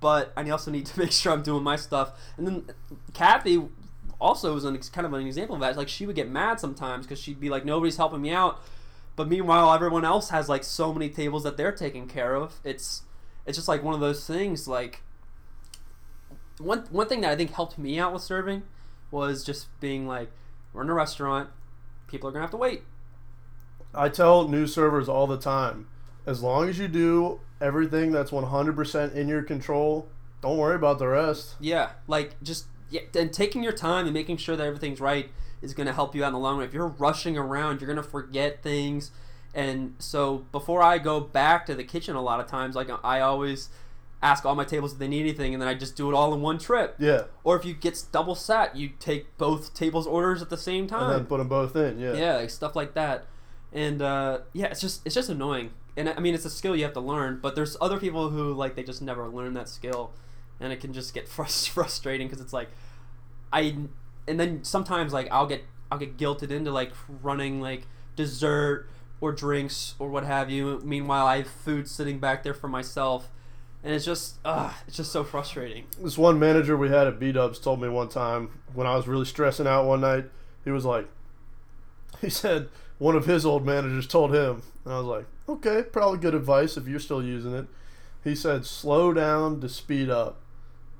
[0.00, 2.12] but I also need to make sure I'm doing my stuff.
[2.36, 2.70] And then
[3.12, 3.62] Kathy
[4.20, 5.76] also was an kind of an example of that.
[5.76, 8.62] Like she would get mad sometimes because she'd be like, nobody's helping me out,
[9.16, 12.60] but meanwhile everyone else has like so many tables that they're taking care of.
[12.64, 13.02] It's
[13.44, 14.68] it's just like one of those things.
[14.68, 15.02] Like
[16.58, 18.62] one one thing that I think helped me out with serving
[19.10, 20.30] was just being like,
[20.72, 21.50] we're in a restaurant,
[22.06, 22.82] people are gonna have to wait.
[23.94, 25.88] I tell new servers all the time,
[26.26, 30.08] as long as you do everything that's 100% in your control,
[30.40, 31.54] don't worry about the rest.
[31.60, 35.30] Yeah, like just yeah, and taking your time and making sure that everything's right
[35.62, 36.66] is going to help you out in the long run.
[36.66, 39.12] If you're rushing around, you're going to forget things.
[39.54, 43.20] And so before I go back to the kitchen, a lot of times, like I
[43.20, 43.68] always
[44.22, 46.32] ask all my tables if they need anything, and then I just do it all
[46.32, 46.96] in one trip.
[46.98, 47.24] Yeah.
[47.44, 51.10] Or if you get double sat, you take both tables orders at the same time
[51.10, 51.98] And then put them both in.
[51.98, 52.14] Yeah.
[52.14, 53.26] yeah, like stuff like that.
[53.72, 55.70] And uh, yeah, it's just it's just annoying.
[55.96, 57.38] And I mean, it's a skill you have to learn.
[57.40, 60.12] But there's other people who like they just never learn that skill,
[60.60, 62.70] and it can just get frust- frustrating because it's like,
[63.52, 63.76] I
[64.26, 68.88] and then sometimes like I'll get I'll get guilted into like running like dessert
[69.20, 70.80] or drinks or what have you.
[70.84, 73.30] Meanwhile, I have food sitting back there for myself,
[73.84, 74.36] and it's just
[74.86, 75.84] it's just so frustrating.
[76.00, 79.06] This one manager we had at B Dubs told me one time when I was
[79.06, 80.24] really stressing out one night,
[80.64, 81.08] he was like,
[82.20, 82.68] he said
[83.02, 86.76] one of his old managers told him, and I was like, okay, probably good advice
[86.76, 87.66] if you're still using it.
[88.22, 90.40] He said, slow down to speed up.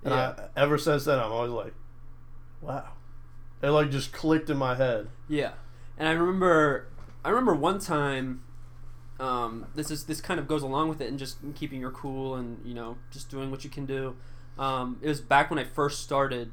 [0.03, 0.35] And Yeah.
[0.57, 1.75] I, ever since then, I'm always like,
[2.61, 2.89] wow.
[3.63, 5.11] It like just clicked in my head.
[5.29, 5.53] Yeah,
[5.97, 6.89] and I remember,
[7.25, 8.43] I remember one time.
[9.21, 12.35] Um, this is this kind of goes along with it, and just keeping your cool,
[12.35, 14.17] and you know, just doing what you can do.
[14.59, 16.51] Um, it was back when I first started,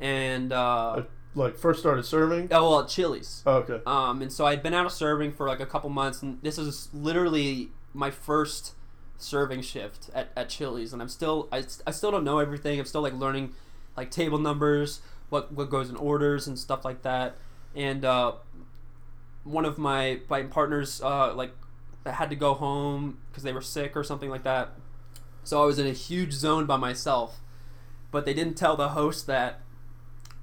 [0.00, 1.02] and uh,
[1.38, 2.48] Like first started serving.
[2.50, 3.42] oh well, at Chili's.
[3.46, 3.80] Oh, okay.
[3.86, 6.58] Um, and so I'd been out of serving for like a couple months, and this
[6.58, 8.74] is literally my first
[9.16, 12.78] serving shift at, at Chili's, and I'm still I, I still don't know everything.
[12.78, 13.54] I'm still like learning
[13.96, 17.36] like table numbers, what what goes in orders and stuff like that.
[17.74, 18.32] And uh,
[19.44, 21.52] one of my my partners uh, like
[22.04, 24.70] had to go home because they were sick or something like that.
[25.44, 27.40] So I was in a huge zone by myself,
[28.10, 29.60] but they didn't tell the host that.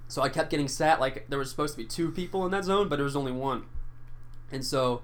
[0.07, 2.63] So I kept getting sat like there was supposed to be two people in that
[2.63, 3.65] zone, but there was only one.
[4.51, 5.01] And so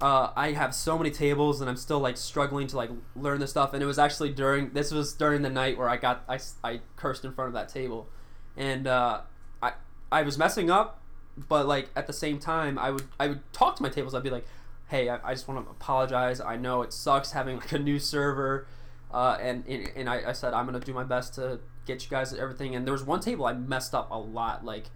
[0.00, 3.50] uh, I have so many tables, and I'm still like struggling to like learn this
[3.50, 3.74] stuff.
[3.74, 6.80] And it was actually during this was during the night where I got I, I
[6.96, 8.08] cursed in front of that table,
[8.56, 9.22] and uh,
[9.62, 9.72] I
[10.10, 11.02] I was messing up,
[11.48, 14.14] but like at the same time I would I would talk to my tables.
[14.14, 14.46] I'd be like,
[14.88, 16.40] hey, I, I just want to apologize.
[16.40, 18.66] I know it sucks having like a new server.
[19.12, 21.58] Uh, and and, and I, I said I'm gonna do my best to
[21.92, 22.74] get you guys everything.
[22.74, 24.64] And there was one table I messed up a lot.
[24.64, 24.90] Like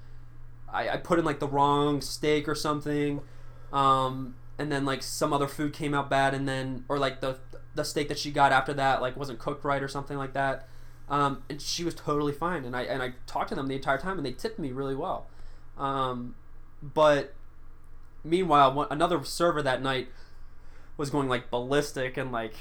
[0.73, 3.21] I, I put in like the wrong steak or something,
[3.73, 7.39] um, and then like some other food came out bad, and then or like the
[7.75, 10.69] the steak that she got after that like wasn't cooked right or something like that.
[11.09, 13.99] Um, and she was totally fine, and I and I talked to them the entire
[13.99, 15.27] time, and they tipped me really well.
[15.77, 16.35] Um,
[16.83, 17.35] but
[18.23, 20.09] meanwhile, one, another server that night
[20.97, 22.55] was going like ballistic and like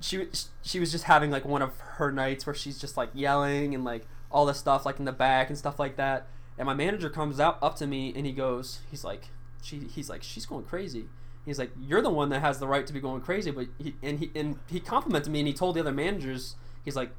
[0.00, 0.26] she
[0.62, 3.84] she was just having like one of her nights where she's just like yelling and
[3.84, 6.26] like all this stuff like in the back and stuff like that.
[6.58, 9.28] And my manager comes out up to me and he goes, he's like,
[9.62, 11.06] she he's like she's going crazy.
[11.46, 13.94] He's like, you're the one that has the right to be going crazy, but he
[14.02, 17.10] and he and he complimented me and he told the other managers, he's like,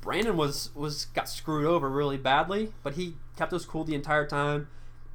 [0.00, 4.26] Brandon was was got screwed over really badly, but he kept us cool the entire
[4.26, 4.68] time.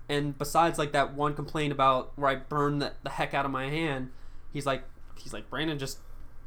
[0.08, 3.52] And besides like that one complaint about where I burned the, the heck out of
[3.52, 4.10] my hand,
[4.52, 4.84] he's like
[5.18, 6.00] he's like Brandon just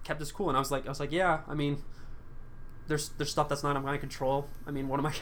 [0.05, 1.83] kept us cool, and I was like I was like yeah, I mean,
[2.89, 4.49] there's there's stuff that's not in my control.
[4.67, 5.15] I mean, what am I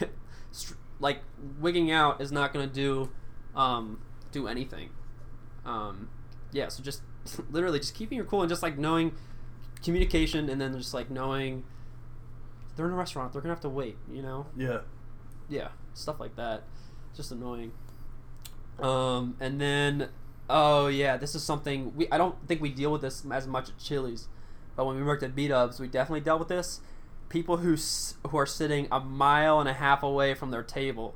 [1.00, 1.22] like
[1.58, 3.10] wigging out is not gonna do
[3.54, 4.00] um
[4.32, 4.90] do anything.
[5.64, 6.08] Um,
[6.52, 7.02] yeah, so just
[7.50, 9.12] literally just keeping your cool and just like knowing
[9.82, 11.64] communication, and then just like knowing
[12.76, 14.80] they're in a restaurant, they're gonna have to wait, you know Yeah.
[15.48, 16.64] yeah, stuff like that.
[17.14, 17.72] Just annoying.
[18.78, 20.08] Um, and then,
[20.50, 23.68] oh yeah, this is something we I don't think we deal with this as much
[23.70, 24.28] at Chili's,
[24.76, 26.80] but when we worked at B Dubs, we definitely dealt with this.
[27.28, 27.76] People who
[28.28, 31.14] who are sitting a mile and a half away from their table,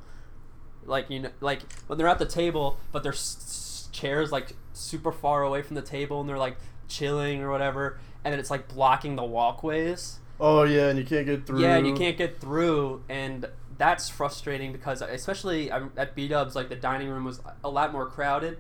[0.85, 5.13] like you know, like when they're at the table, but their s- chairs like super
[5.13, 6.57] far away from the table, and they're like
[6.89, 10.19] chilling or whatever, and then it's like blocking the walkways.
[10.39, 11.61] Oh yeah, and you can't get through.
[11.63, 16.55] Yeah, and you can't get through, and that's frustrating because especially um, at B Dubs,
[16.55, 18.59] like the dining room was a lot more crowded,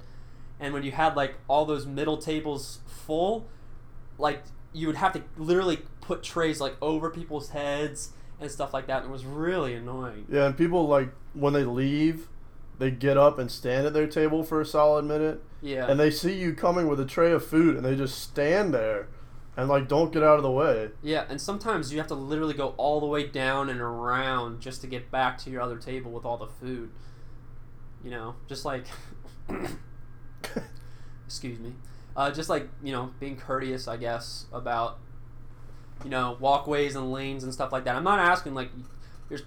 [0.64, 3.46] and when you had like all those middle tables full,
[4.18, 8.86] like you would have to literally put trays like over people's heads and stuff like
[8.86, 10.26] that, and it was really annoying.
[10.28, 12.28] Yeah, and people like when they leave,
[12.78, 16.10] they get up and stand at their table for a solid minute, Yeah, and they
[16.10, 19.08] see you coming with a tray of food, and they just stand there,
[19.56, 20.90] and like don't get out of the way.
[21.02, 24.80] yeah, and sometimes you have to literally go all the way down and around just
[24.80, 26.90] to get back to your other table with all the food.
[28.02, 28.86] You know, just like.
[31.26, 31.72] excuse me.
[32.16, 34.98] Uh, just like you know being courteous i guess about
[36.04, 37.96] you know walkways and lanes and stuff like that.
[37.96, 38.70] I'm not asking like
[39.28, 39.40] your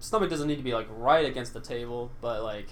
[0.00, 2.66] stomach doesn't need to be like right against the table but like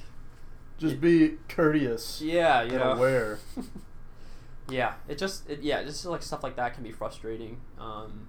[0.78, 2.92] Just be courteous yeah you know.
[2.92, 3.38] aware.
[4.68, 8.28] yeah it just it, yeah just like stuff like that can be frustrating um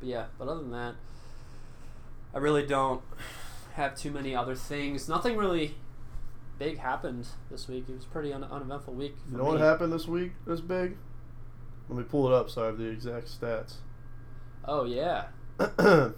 [0.00, 0.94] but yeah but other than that
[2.34, 3.02] i really don't
[3.76, 5.08] have too many other things.
[5.08, 5.74] Nothing really
[6.58, 9.92] big happened this week it was a pretty un- uneventful week You know what happened
[9.92, 10.32] this week?
[10.46, 10.96] This big.
[11.88, 13.74] Let me pull it up so I have the exact stats.
[14.64, 15.26] oh yeah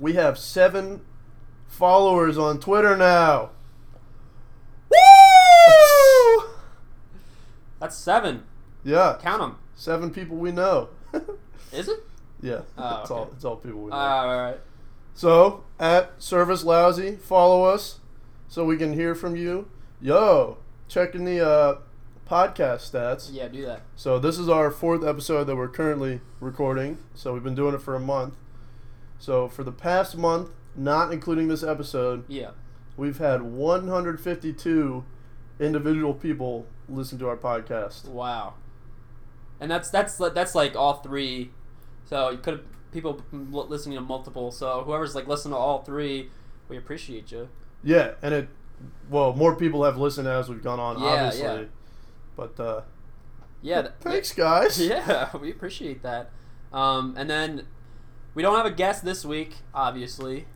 [0.00, 1.00] we have seven
[1.66, 3.50] followers on Twitter now.
[4.90, 6.44] Woo!
[7.80, 8.44] That's seven.
[8.84, 9.56] Yeah, Count them.
[9.74, 10.88] seven people we know.
[11.72, 12.00] Is it?
[12.40, 13.96] yeah, Oh, it's all it's all people we know.
[13.96, 14.58] all right.
[15.14, 18.00] So at Service Lousy, follow us
[18.48, 19.68] so we can hear from you.
[20.00, 21.78] Yo, checking the uh,
[22.28, 23.30] podcast stats.
[23.32, 23.82] Yeah, do that.
[23.96, 26.98] So this is our fourth episode that we're currently recording.
[27.14, 28.34] So we've been doing it for a month.
[29.18, 32.50] So for the past month, not including this episode, Yeah.
[32.96, 35.04] we've had 152
[35.60, 38.08] individual people listen to our podcast.
[38.08, 38.54] Wow.
[39.60, 41.52] And that's that's that's like all three.
[42.06, 44.50] So you could people listening to multiple.
[44.50, 46.30] So whoever's like listening to all three,
[46.68, 47.48] we appreciate you.
[47.84, 48.48] Yeah, and it
[49.10, 51.42] well, more people have listened as we've gone on, Yeah, obviously.
[51.42, 51.64] yeah.
[52.36, 52.80] But uh,
[53.62, 53.82] Yeah.
[53.82, 54.80] th- thanks, guys.
[54.88, 56.30] Yeah, we appreciate that.
[56.72, 57.66] Um, and then
[58.34, 60.46] we don't have a guest this week, obviously.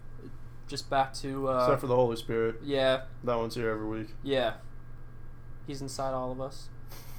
[0.67, 4.09] Just back to uh, Except for the Holy Spirit, yeah, that one's here every week.
[4.23, 4.55] Yeah.
[5.67, 6.69] He's inside all of us.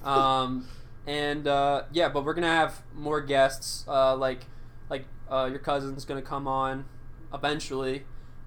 [0.04, 0.68] Um,
[1.08, 3.86] and uh, yeah, but we're gonna have more guests.
[3.88, 4.46] Uh, like
[4.90, 6.86] like uh, your cousin's gonna come on
[7.34, 8.04] eventually,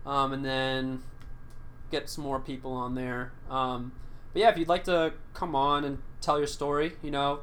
[0.07, 1.03] um, and then
[1.93, 3.33] get some more people on there.
[3.49, 3.93] Um,
[4.33, 7.41] but yeah, if you'd like to come on and tell your story, you know,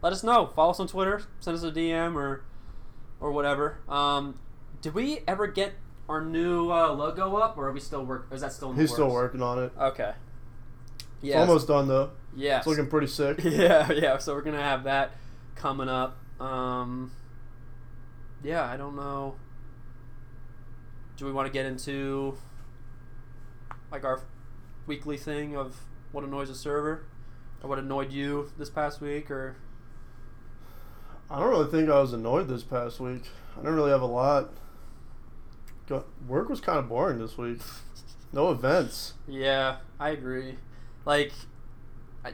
[0.00, 0.46] let us know.
[0.46, 1.22] Follow us on Twitter.
[1.40, 2.42] Send us a DM or
[3.20, 3.78] or whatever.
[3.88, 4.38] Um,
[4.80, 5.74] did we ever get
[6.08, 8.28] our new uh, logo up, or are we still work?
[8.30, 9.72] Is that still He's still working on it.
[9.78, 10.12] Okay.
[10.96, 11.40] It's Yeah.
[11.40, 12.10] almost done though.
[12.36, 12.58] Yeah.
[12.58, 13.40] It's looking pretty sick.
[13.44, 14.18] Yeah, yeah.
[14.18, 15.10] So we're gonna have that
[15.56, 16.16] coming up.
[16.40, 17.10] Um,
[18.44, 19.34] yeah, I don't know.
[21.16, 22.36] Do we want to get into
[23.90, 24.20] like our
[24.86, 25.76] weekly thing of
[26.12, 27.04] what annoys a server,
[27.62, 29.56] or what annoyed you this past week, or
[31.30, 33.24] I don't really think I was annoyed this past week.
[33.54, 34.50] I didn't really have a lot.
[35.86, 37.60] Go- Work was kind of boring this week.
[38.32, 39.14] No events.
[39.26, 40.56] Yeah, I agree.
[41.04, 41.32] Like,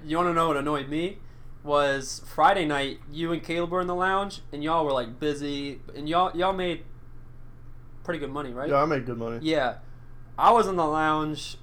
[0.04, 1.18] you want to know what annoyed me?
[1.62, 5.80] Was Friday night, you and Caleb were in the lounge, and y'all were like busy,
[5.96, 6.84] and y'all y'all made
[8.02, 8.68] pretty good money, right?
[8.68, 9.38] Yeah, I made good money.
[9.40, 9.76] Yeah.
[10.38, 11.56] I was in the lounge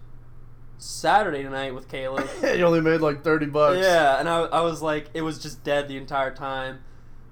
[0.77, 2.27] Saturday night with Caleb.
[2.43, 3.79] you only made like thirty bucks.
[3.79, 6.79] yeah, and I, I was like, it was just dead the entire time.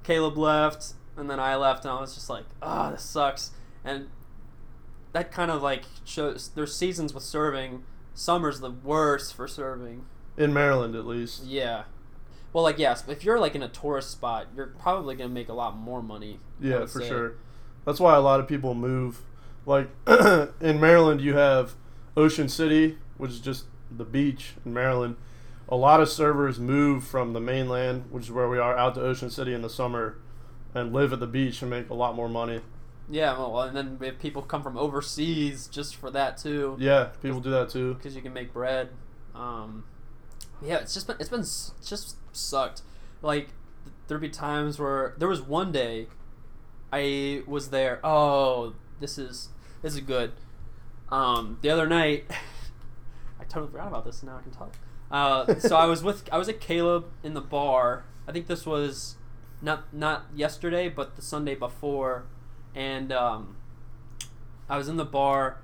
[0.04, 3.52] Caleb left, and then I left, and I was just like, ah, this sucks.
[3.84, 4.08] And
[5.13, 7.84] that kind of like shows there's seasons with serving.
[8.13, 10.06] Summer's the worst for serving.
[10.38, 11.43] In Maryland, at least.
[11.45, 11.84] Yeah.
[12.54, 15.54] Well, like yes, if you're like in a tourist spot, you're probably gonna make a
[15.54, 16.39] lot more money.
[16.60, 17.08] Yeah, for say.
[17.08, 17.34] sure.
[17.86, 19.21] That's why a lot of people move.
[19.69, 19.88] Like
[20.60, 21.75] in Maryland, you have
[22.17, 25.15] Ocean City, which is just the beach in Maryland.
[25.69, 29.01] A lot of servers move from the mainland, which is where we are, out to
[29.01, 30.17] Ocean City in the summer,
[30.73, 32.62] and live at the beach and make a lot more money.
[33.12, 37.39] Yeah, well, and then if people come from overseas just for that too, Yeah, people
[37.39, 37.93] do that too.
[37.93, 38.89] because you can make bread.
[39.36, 39.84] Um,
[40.63, 42.82] yeah, it's just been it's been it's just sucked.
[43.21, 43.49] Like
[44.08, 46.08] there'd be times where there was one day
[46.91, 47.99] I was there.
[48.03, 49.49] Oh, this is
[49.81, 50.33] this is good.
[51.09, 52.25] Um, the other night,
[53.39, 54.21] I totally forgot about this.
[54.21, 54.73] And now I can talk.
[55.11, 58.05] Uh, so I was with I was at Caleb in the bar.
[58.27, 59.15] I think this was
[59.61, 62.25] not not yesterday, but the Sunday before,
[62.75, 63.57] and um,
[64.69, 65.61] I was in the bar.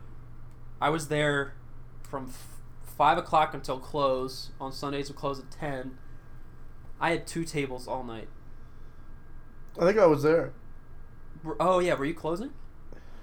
[0.81, 1.53] I was there
[2.03, 4.51] from f- five o'clock until close.
[4.59, 5.97] On Sundays, we close at ten.
[6.99, 8.29] I had two tables all night.
[9.79, 10.53] I think I was there.
[11.59, 12.51] Oh yeah, were you closing?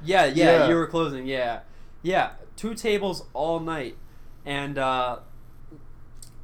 [0.04, 0.68] Yeah, yeah, Yeah.
[0.68, 1.26] you were closing.
[1.26, 1.60] Yeah,
[2.02, 3.96] yeah, two tables all night,
[4.44, 5.18] and uh,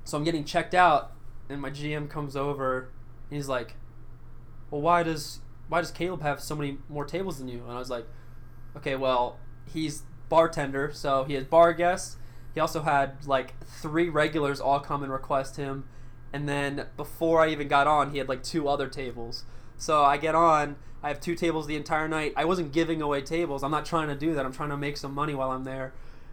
[0.05, 1.13] so I'm getting checked out,
[1.49, 2.91] and my GM comes over,
[3.31, 3.75] and he's like,
[4.71, 7.79] "Well, why does why does Caleb have so many more tables than you?" And I
[7.79, 8.07] was like,
[8.77, 12.17] "Okay, well, he's bartender, so he has bar guests.
[12.55, 15.89] He also had like three regulars all come and request him,
[16.33, 19.45] and then before I even got on, he had like two other tables."
[19.77, 20.77] So I get on.
[21.03, 22.33] I have two tables the entire night.
[22.37, 23.63] I wasn't giving away tables.
[23.63, 24.45] I'm not trying to do that.
[24.45, 25.93] I'm trying to make some money while I'm there.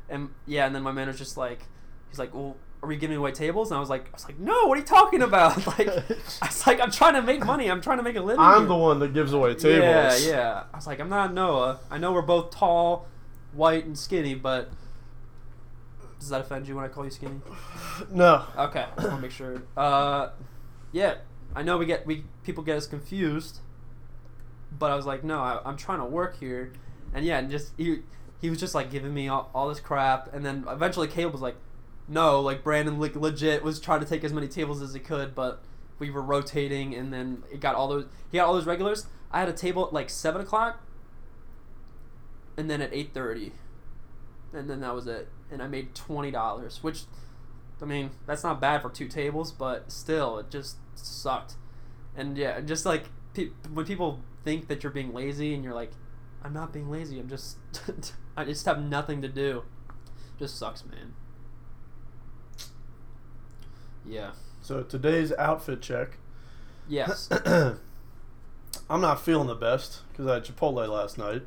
[0.10, 1.66] And yeah, and then my manager's just like,
[2.10, 4.40] he's like, "Well, are we giving away tables?" And I was like, "I was like,
[4.40, 4.66] no.
[4.66, 5.56] What are you talking about?
[5.78, 7.70] Like, I was like, I'm trying to make money.
[7.70, 10.26] I'm trying to make a living." I'm here." the one that gives away tables.
[10.26, 10.64] Yeah, yeah.
[10.74, 11.80] I was like, I'm not Noah.
[11.92, 13.08] I know we're both tall,
[13.54, 14.72] white, and skinny, but
[16.20, 17.42] does that offend you when I call you skinny?
[18.12, 18.44] No.
[18.58, 19.62] Okay, I want to make sure.
[19.78, 20.30] Uh,
[20.92, 21.16] yeah,
[21.56, 23.60] I know we get we people get us confused,
[24.78, 26.74] but I was like, no, I, I'm trying to work here,
[27.14, 28.00] and yeah, and just he
[28.42, 31.42] he was just like giving me all, all this crap, and then eventually Caleb was
[31.42, 31.56] like,
[32.08, 35.34] no, like Brandon like legit was trying to take as many tables as he could,
[35.36, 35.64] but
[36.00, 39.08] we were rotating, and then it got all those he got all those regulars.
[39.32, 40.82] I had a table at like seven o'clock,
[42.58, 43.54] and then at eight thirty,
[44.54, 47.04] and then that was it, and I made twenty dollars, which
[47.82, 51.56] I mean, that's not bad for two tables, but still, it just sucked.
[52.16, 55.92] And yeah, just like pe- when people think that you're being lazy, and you're like,
[56.42, 57.20] I'm not being lazy.
[57.20, 57.58] I'm just,
[58.38, 59.64] I just have nothing to do.
[60.40, 61.14] Just sucks, man.
[64.06, 64.32] Yeah.
[64.62, 66.18] So today's outfit check.
[66.88, 67.30] Yes.
[68.90, 71.44] I'm not feeling the best because I had Chipotle last night.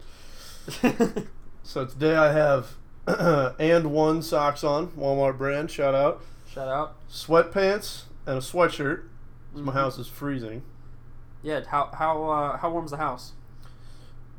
[1.65, 6.23] So today I have And1 socks on, Walmart brand, shout out.
[6.51, 6.95] Shout out.
[7.11, 9.03] Sweatpants and a sweatshirt.
[9.53, 9.75] My Mhm.
[9.75, 10.63] house is freezing.
[11.42, 11.62] Yeah.
[11.68, 13.33] How how uh, how warm's the house?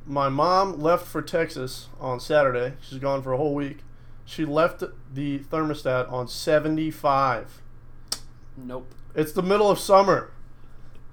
[0.05, 2.73] My mom left for Texas on Saturday.
[2.81, 3.79] She's gone for a whole week.
[4.25, 4.83] She left
[5.13, 7.62] the thermostat on 75.
[8.57, 8.91] Nope.
[9.15, 10.31] It's the middle of summer.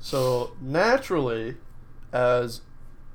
[0.00, 1.56] So naturally,
[2.12, 2.62] as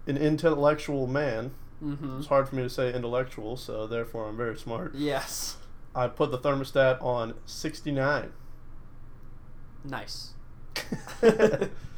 [0.08, 1.52] an intellectual man,
[1.84, 2.20] Mm-hmm.
[2.20, 4.94] it's hard for me to say intellectual, so therefore I'm very smart.
[4.94, 5.58] Yes.
[5.96, 8.32] I put the thermostat on 69.
[9.84, 10.34] Nice.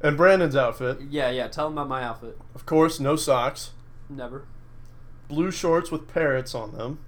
[0.00, 1.48] and Brandon's outfit, Yeah, yeah.
[1.48, 2.38] Tell them about my outfit.
[2.54, 3.70] of course, no socks,
[4.08, 4.46] Never.
[5.28, 7.00] blue shorts with parrots on them.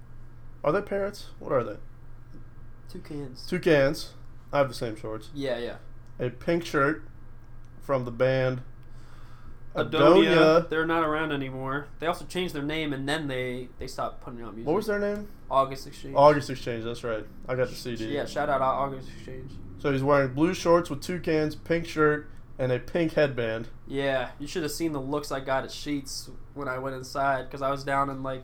[0.63, 1.27] Are they parrots?
[1.39, 1.77] What are they?
[2.89, 3.45] Toucans.
[3.47, 4.13] Two cans.
[4.53, 5.29] I have the same shorts.
[5.33, 5.75] Yeah, yeah.
[6.19, 7.03] A pink shirt
[7.81, 8.61] from the band
[9.75, 9.89] Adonia.
[10.63, 10.69] Adonia.
[10.69, 11.87] They're not around anymore.
[11.99, 14.67] They also changed their name and then they they stopped putting out music.
[14.67, 15.29] What was their name?
[15.49, 16.13] August Exchange.
[16.17, 16.83] August Exchange.
[16.83, 17.25] That's right.
[17.47, 18.05] I got the CD.
[18.13, 19.51] Yeah, shout out August Exchange.
[19.79, 22.29] So he's wearing blue shorts with toucans, pink shirt,
[22.61, 23.67] and a pink headband.
[23.87, 27.45] Yeah, you should have seen the looks I got at Sheetz when I went inside
[27.45, 28.43] because I was down in like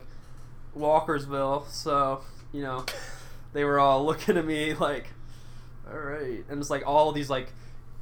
[0.76, 1.68] Walkersville.
[1.68, 2.84] So you know,
[3.52, 5.10] they were all looking at me like,
[5.88, 7.52] all right, and it's like all these like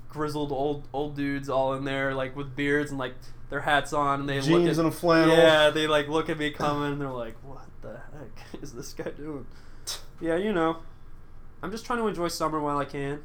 [0.09, 3.13] grizzled old old dudes all in there like with beards and like
[3.51, 5.37] their hats on and they look Jeans at, and a flannel.
[5.37, 8.95] Yeah, they like look at me coming and they're like, "What the heck is this
[8.95, 9.45] guy doing?"
[10.19, 10.79] Yeah, you know,
[11.63, 13.23] I'm just trying to enjoy summer while I can.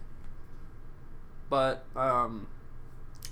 [1.49, 2.47] But um,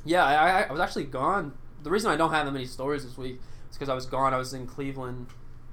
[0.05, 1.53] yeah, I, I, was actually gone.
[1.83, 3.39] The reason I don't have that many stories this week
[3.69, 4.33] is because I was gone.
[4.33, 5.27] I was in Cleveland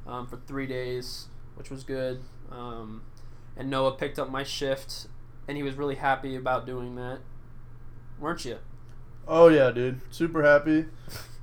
[0.07, 2.20] um, for three days, which was good.
[2.51, 3.03] Um,
[3.57, 5.07] and Noah picked up my shift,
[5.49, 7.20] and he was really happy about doing that.
[8.18, 8.59] Weren't you?
[9.29, 10.01] Oh yeah, dude.
[10.11, 10.87] Super happy.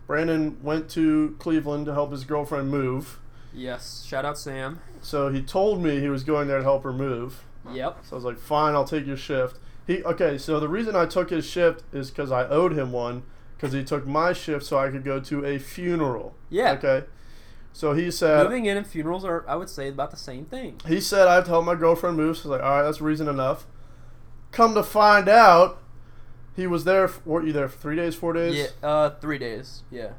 [0.08, 3.20] Brandon went to Cleveland to help his girlfriend move.
[3.54, 4.04] Yes.
[4.06, 4.82] Shout out Sam.
[5.02, 7.44] So he told me he was going there to help her move.
[7.72, 8.00] Yep.
[8.04, 10.38] So I was like, "Fine, I'll take your shift." He okay.
[10.38, 13.24] So the reason I took his shift is because I owed him one
[13.58, 16.36] because he took my shift so I could go to a funeral.
[16.50, 16.74] Yeah.
[16.74, 17.06] Okay.
[17.74, 20.80] So he said Moving in and funerals are, I would say, about the same thing.
[20.88, 22.38] he said I have to help my girlfriend move.
[22.38, 23.66] So I was like, all right, that's reason enough.
[24.52, 25.82] Come to find out,
[26.56, 27.08] he was there.
[27.08, 28.56] For, were you there for three days, four days?
[28.56, 29.82] Yeah, uh, three days.
[29.90, 30.12] Yeah.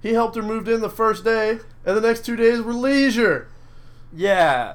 [0.00, 3.48] He helped her moved in the first day, and the next two days were leisure.
[4.12, 4.74] Yeah.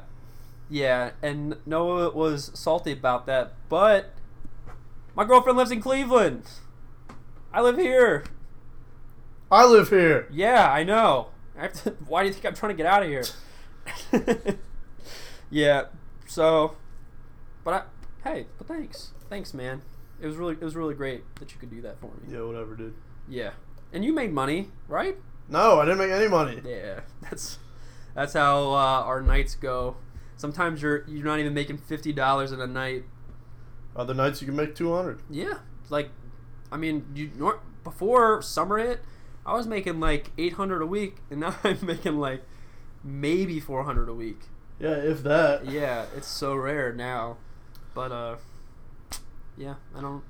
[0.74, 4.16] Yeah, and Noah was salty about that, but
[5.16, 6.50] my girlfriend lives in Cleveland.
[7.54, 8.24] I live here.
[9.52, 10.28] I live here.
[10.32, 11.28] Yeah, I know.
[11.56, 13.24] I have to, why do you think I'm trying to get out of here?
[15.52, 15.84] yeah.
[16.26, 16.76] So,
[17.64, 17.74] but
[18.26, 19.84] I, hey, but thanks, thanks, man.
[20.20, 22.34] It was really, it was really great that you could do that for me.
[22.34, 22.96] Yeah, whatever, dude.
[23.30, 23.52] Yeah,
[23.94, 25.18] and you made money, right?
[25.48, 26.64] No, I didn't make any money.
[26.66, 27.60] Yeah, that's
[28.16, 29.98] that's how uh, our nights go.
[30.44, 33.06] Sometimes you're you're not even making fifty dollars in a night.
[33.96, 35.22] Other nights you can make two hundred.
[35.30, 36.10] Yeah, like,
[36.70, 39.00] I mean, you nor- before summer hit,
[39.46, 42.44] I was making like eight hundred a week, and now I'm making like
[43.06, 44.42] maybe four hundred a week.
[44.82, 45.66] Yeah, if that.
[45.66, 47.38] Yeah, it's so rare now,
[47.94, 48.36] but uh,
[49.56, 50.24] yeah, I don't.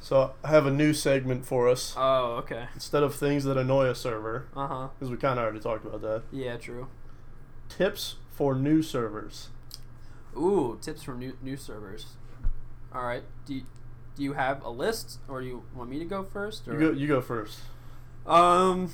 [0.00, 1.94] So I have a new segment for us.
[1.96, 2.66] Oh, okay.
[2.74, 4.88] Instead of things that annoy a server, Uh huh.
[4.98, 6.24] because we kind of already talked about that.
[6.32, 6.88] Yeah, true.
[7.68, 9.50] Tips for new servers.
[10.36, 12.06] Ooh, tips for new new servers.
[12.92, 13.22] All right.
[13.46, 13.62] Do you,
[14.16, 16.66] do you have a list, or do you want me to go first?
[16.66, 16.90] Or You go.
[16.90, 17.60] You go first.
[18.26, 18.90] Um.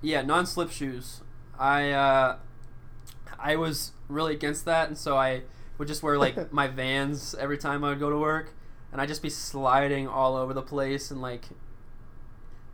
[0.00, 1.20] Yeah, non-slip shoes.
[1.58, 2.38] I uh,
[3.38, 5.42] I was really against that, and so I
[5.76, 8.54] would just wear like my Vans every time I would go to work,
[8.90, 11.44] and I'd just be sliding all over the place, and like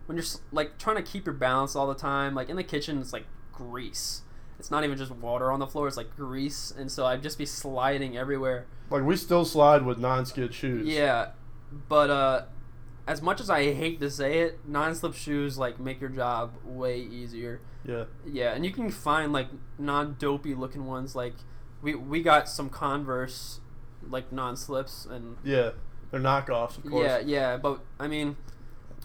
[0.05, 3.01] when you're like trying to keep your balance all the time, like in the kitchen,
[3.01, 4.21] it's like grease.
[4.63, 7.37] It's not even just water on the floor; it's like grease, and so I'd just
[7.37, 8.65] be sliding everywhere.
[8.89, 10.87] Like we still slide with non-skid shoes.
[10.87, 11.31] Yeah,
[11.89, 12.43] but uh,
[13.05, 16.97] as much as I hate to say it, non-slip shoes like make your job way
[17.01, 17.59] easier.
[17.83, 18.05] Yeah.
[18.25, 21.13] Yeah, and you can find like non-dopey looking ones.
[21.13, 21.33] Like
[21.81, 23.59] we we got some Converse
[24.09, 25.71] like non-slips, and Yeah.
[26.09, 27.05] They're knockoffs, of course.
[27.05, 27.57] yeah, yeah.
[27.57, 28.37] But I mean,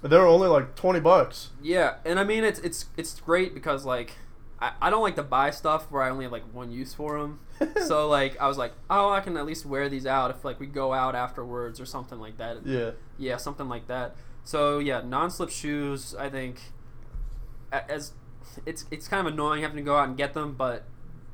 [0.03, 1.51] They're only like twenty bucks.
[1.61, 4.13] yeah, and I mean it's it's it's great because like.
[4.61, 7.21] I, I don't like to buy stuff where I only have like one use for
[7.21, 7.41] them.
[7.87, 10.59] so like I was like, oh, I can at least wear these out if like
[10.59, 12.67] we go out afterwards or something like that.
[12.67, 12.93] Yeah.
[13.19, 14.17] Yeah, something like that.
[14.45, 16.15] So yeah, non-slip shoes.
[16.19, 16.61] I think
[17.73, 18.13] as
[18.67, 20.85] it's it's kind of annoying having to go out and get them, but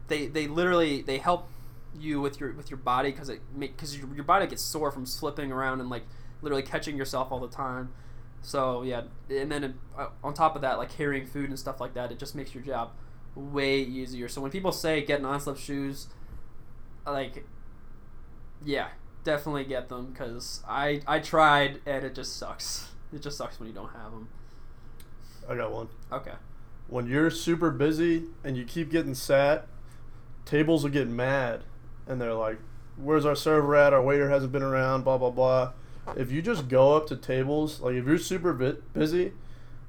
[0.09, 1.49] they they literally they help
[1.99, 4.91] you with your with your body because it make because your, your body gets sore
[4.91, 6.05] from slipping around and like
[6.43, 7.91] literally catching yourself all the time.
[8.43, 11.95] So yeah, and then uh, on top of that, like carrying food and stuff like
[11.95, 12.91] that, it just makes your job
[13.35, 14.29] way easier.
[14.29, 16.09] So when people say get non-slip shoes,
[17.07, 17.45] like
[18.65, 18.89] yeah,
[19.25, 22.89] definitely get them because I I tried and it just sucks.
[23.13, 24.29] It just sucks when you don't have them.
[25.49, 25.89] I got one.
[26.11, 26.33] Okay.
[26.89, 29.67] When you're super busy and you keep getting sat,
[30.45, 31.65] tables will get mad,
[32.07, 32.59] and they're like,
[32.97, 33.93] "Where's our server at?
[33.93, 35.73] Our waiter hasn't been around." Blah blah blah.
[36.17, 39.33] If you just go up to tables, like if you're super busy,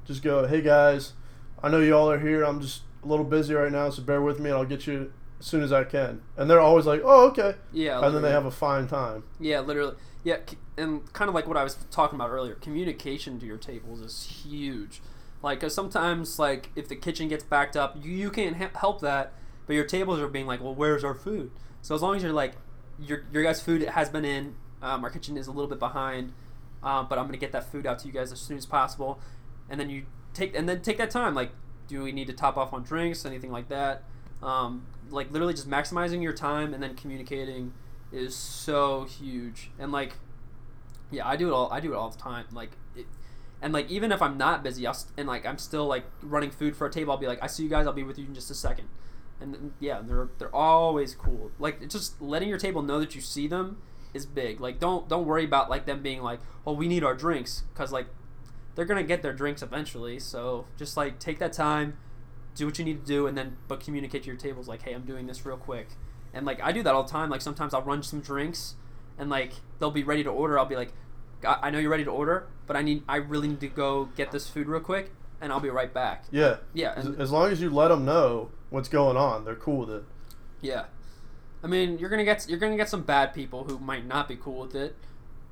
[0.06, 1.14] just go, "Hey guys,
[1.62, 2.44] I know y'all are here.
[2.44, 5.14] I'm just a little busy right now, so bear with me, and I'll get you
[5.40, 8.04] as soon as I can." And they're always like, "Oh, okay," Yeah.
[8.04, 9.24] and then they have a fine time.
[9.40, 9.96] Yeah, literally.
[10.24, 10.38] Yeah,
[10.78, 14.24] and kind of like what I was talking about earlier, communication to your tables is
[14.44, 15.02] huge.
[15.44, 19.02] Like, cause sometimes, like, if the kitchen gets backed up, you, you can't he- help
[19.02, 19.34] that,
[19.68, 21.52] but your tables are being like, well, where's our food?
[21.84, 22.54] So as long as you're like,
[23.00, 26.34] your your guys' food has been in, um, our kitchen is a little bit behind,
[26.82, 29.20] um, but I'm gonna get that food out to you guys as soon as possible,
[29.70, 31.36] and then you take and then take that time.
[31.36, 31.52] Like,
[31.88, 34.04] do we need to top off on drinks, anything like that?
[34.42, 37.74] Um, like literally just maximizing your time and then communicating
[38.12, 39.72] is so huge.
[39.80, 40.14] And like
[41.12, 42.46] yeah i do it all i do it all the time.
[42.52, 43.06] Like it,
[43.62, 46.76] and like even if i'm not busy I'll, and like i'm still like running food
[46.76, 48.34] for a table i'll be like i see you guys i'll be with you in
[48.34, 48.88] just a second.
[49.40, 51.52] And yeah they're they're always cool.
[51.60, 53.82] Like just letting your table know that you see them
[54.14, 54.62] is big.
[54.62, 57.64] Like don't don't worry about like them being like oh we need our drinks.
[57.74, 58.08] Because like
[58.76, 61.98] they're gonna get their drinks eventually so just like take that time
[62.56, 64.94] do what you need to do and then but communicate to your tables like hey
[64.94, 65.88] i'm doing this real quick
[66.36, 67.30] and like I do that all the time.
[67.30, 68.76] Like sometimes I'll run some drinks,
[69.18, 70.60] and like they'll be ready to order.
[70.60, 70.92] I'll be like,
[71.46, 74.10] I I know you're ready to order, but I need I really need to go
[74.18, 76.26] get this food real quick, and I'll be right back.
[76.32, 76.58] Yeah.
[76.74, 79.86] Yeah, As, and, as long as you let them know what's going on, they're cool
[79.86, 80.04] with it.
[80.62, 80.86] yeah.
[81.64, 84.36] I mean, you're gonna get you're gonna get some bad people who might not be
[84.36, 84.98] cool with it,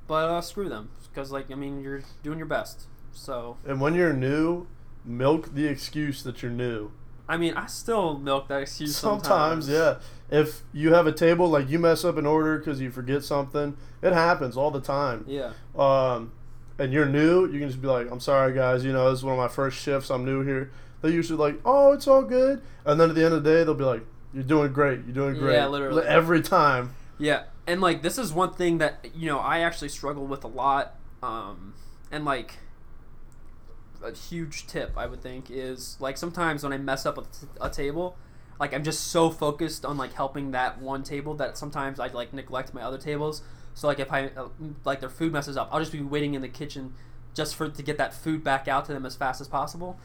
[0.06, 2.88] but uh, screw them because like I mean you're doing your best.
[3.14, 4.66] So And when you're new,
[5.04, 6.90] milk the excuse that you're new.
[7.28, 9.68] I mean I still milk that excuse Sometimes, sometimes.
[9.68, 9.96] yeah.
[10.30, 13.76] If you have a table, like you mess up an order because you forget something,
[14.02, 15.24] it happens all the time.
[15.26, 15.52] Yeah.
[15.76, 16.32] Um,
[16.78, 18.84] and you're new, you can just be like, "I'm sorry, guys.
[18.84, 20.10] You know, this is one of my first shifts.
[20.10, 20.70] I'm new here."
[21.02, 23.62] They usually like, "Oh, it's all good," and then at the end of the day,
[23.62, 25.00] they'll be like, "You're doing great.
[25.04, 26.04] You're doing great." Yeah, literally.
[26.04, 26.94] Every time.
[27.18, 30.48] Yeah, and like this is one thing that you know I actually struggle with a
[30.48, 31.74] lot, um,
[32.10, 32.54] and like
[34.04, 37.46] a huge tip I would think is like sometimes when I mess up a, t-
[37.60, 38.16] a table,
[38.60, 42.32] like I'm just so focused on like helping that one table that sometimes I like
[42.32, 43.42] neglect my other tables.
[43.74, 44.48] So like if I uh,
[44.84, 46.94] like their food messes up, I'll just be waiting in the kitchen
[47.34, 49.98] just for to get that food back out to them as fast as possible.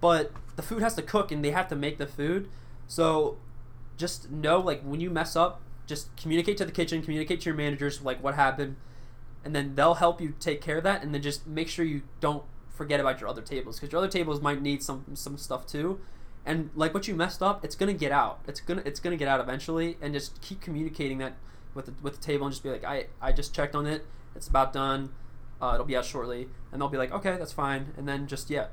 [0.00, 2.48] But the food has to cook and they have to make the food.
[2.86, 3.36] So
[3.96, 7.56] just know like when you mess up, just communicate to the kitchen, communicate to your
[7.56, 8.76] managers like what happened,
[9.44, 11.02] and then they'll help you take care of that.
[11.02, 12.44] And then just make sure you don't
[12.80, 16.00] forget about your other tables because your other tables might need some some stuff too.
[16.46, 18.40] And like what you messed up, it's gonna get out.
[18.48, 19.98] It's gonna it's gonna get out eventually.
[20.00, 21.34] And just keep communicating that
[21.74, 24.06] with the, with the table and just be like, I I just checked on it.
[24.34, 25.10] It's about done.
[25.60, 27.92] Uh, it'll be out shortly, and they'll be like, okay, that's fine.
[27.98, 28.68] And then just yeah,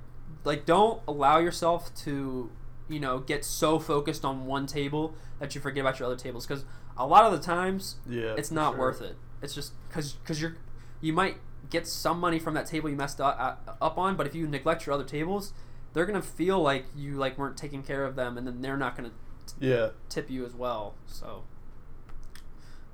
[0.45, 2.49] like don't allow yourself to
[2.87, 6.47] you know get so focused on one table that you forget about your other tables
[6.47, 6.63] because
[6.95, 8.35] a lot of the times Yeah.
[8.37, 8.79] it's not sure.
[8.79, 9.17] worth it.
[9.41, 10.55] It's just because because you're
[11.01, 11.35] you might
[11.69, 13.37] get some money from that table you messed up,
[13.67, 15.53] uh, up on, but if you neglect your other tables,
[15.93, 18.95] they're gonna feel like you like weren't taking care of them, and then they're not
[18.95, 19.11] gonna
[19.59, 19.89] Yeah.
[20.09, 20.95] tip you as well.
[21.05, 21.43] So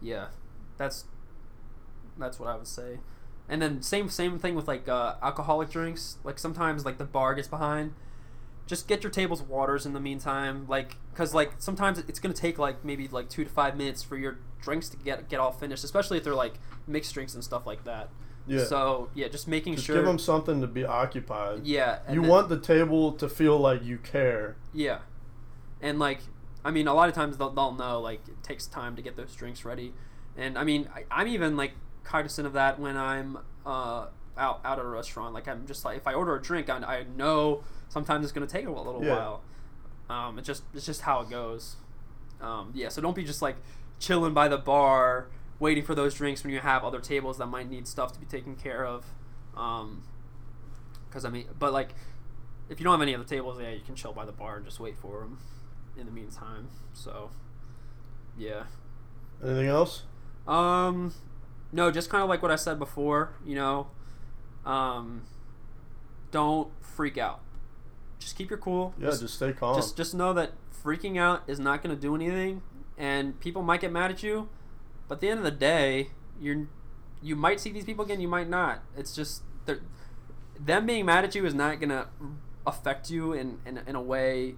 [0.01, 0.27] yeah,
[0.77, 1.05] that's
[2.17, 2.99] that's what I would say.
[3.49, 6.17] And then same same thing with like uh, alcoholic drinks.
[6.23, 7.93] Like sometimes like the bar gets behind.
[8.65, 12.57] Just get your tables waters in the meantime, like because like sometimes it's gonna take
[12.57, 15.83] like maybe like two to five minutes for your drinks to get get all finished,
[15.83, 16.53] especially if they're like
[16.87, 18.09] mixed drinks and stuff like that.
[18.45, 18.65] Yeah.
[18.65, 19.95] So yeah, just making just sure.
[19.95, 21.65] give them something to be occupied.
[21.65, 21.99] yeah.
[22.11, 24.55] You then- want the table to feel like you care.
[24.73, 24.99] Yeah,
[25.81, 26.19] and like
[26.65, 29.15] I mean, a lot of times they'll, they'll know like it takes time to get
[29.17, 29.93] those drinks ready,
[30.37, 31.71] and I mean I, I'm even like
[32.03, 35.33] cognizant of that when I'm uh, out out at a restaurant.
[35.33, 38.47] Like I'm just like if I order a drink, I, I know sometimes it's gonna
[38.47, 39.15] take a little Yeah.
[39.15, 39.41] while.
[40.09, 41.77] Um, it's just it's just how it goes.
[42.41, 43.55] Um, yeah, so don't be just like
[43.99, 45.27] chilling by the bar
[45.63, 48.25] waiting for those drinks when you have other tables that might need stuff to be
[48.25, 49.05] taken care of.
[49.55, 50.03] Um,
[51.07, 51.95] because I mean, but like
[52.69, 54.65] if you don't have any other tables, yeah, you can chill by the bar and
[54.65, 55.39] just wait for them
[55.97, 56.69] in the meantime.
[56.93, 57.31] So,
[58.37, 58.63] yeah.
[59.43, 60.03] Anything else?
[60.47, 61.13] Um,
[61.71, 63.33] no, just kind of like what I said before.
[63.45, 63.87] You know,
[64.65, 65.23] um,
[66.31, 67.41] don't freak out.
[68.19, 68.93] Just keep your cool.
[68.99, 69.75] Yeah, just, stay calm.
[69.75, 70.51] just just know that
[70.83, 72.61] freaking out is not going to do anything,
[72.97, 74.49] and people might get mad at you,
[75.07, 76.67] but at the end of the day, you're
[77.21, 78.83] you might see these people again, you might not.
[78.97, 79.43] It's just
[80.59, 82.07] them being mad at you is not to
[82.65, 84.55] affect you in, in in a way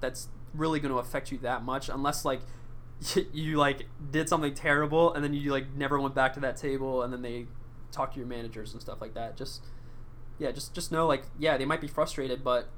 [0.00, 2.40] that's really to affect you that much, unless like
[3.32, 7.02] you like did something terrible and then you like never went back to that table
[7.02, 7.46] and then they
[7.92, 9.36] talk to your managers and stuff like that.
[9.36, 9.62] Just
[10.38, 12.68] yeah, just just know like yeah, they might be frustrated, but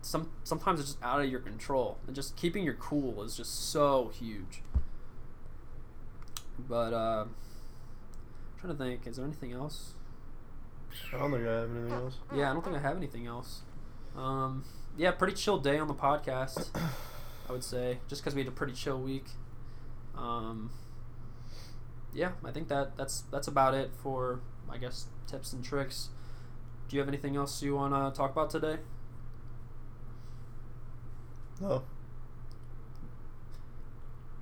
[0.00, 3.70] some sometimes it's just out of your control, and just keeping your cool is just
[3.70, 4.62] so huge.
[6.58, 7.34] But uh, I'm
[8.60, 9.94] trying to think, is there anything else?
[11.12, 12.18] I don't think I have anything else.
[12.34, 13.62] Yeah, I don't think I have anything else.
[14.16, 14.64] Um,
[14.96, 16.68] yeah, pretty chill day on the podcast.
[17.48, 19.26] I would say just because we had a pretty chill week.
[20.16, 20.70] Um,
[22.14, 24.40] yeah, I think that that's that's about it for
[24.70, 26.10] I guess tips and tricks.
[26.88, 28.76] Do you have anything else you want to talk about today?
[31.60, 31.82] No.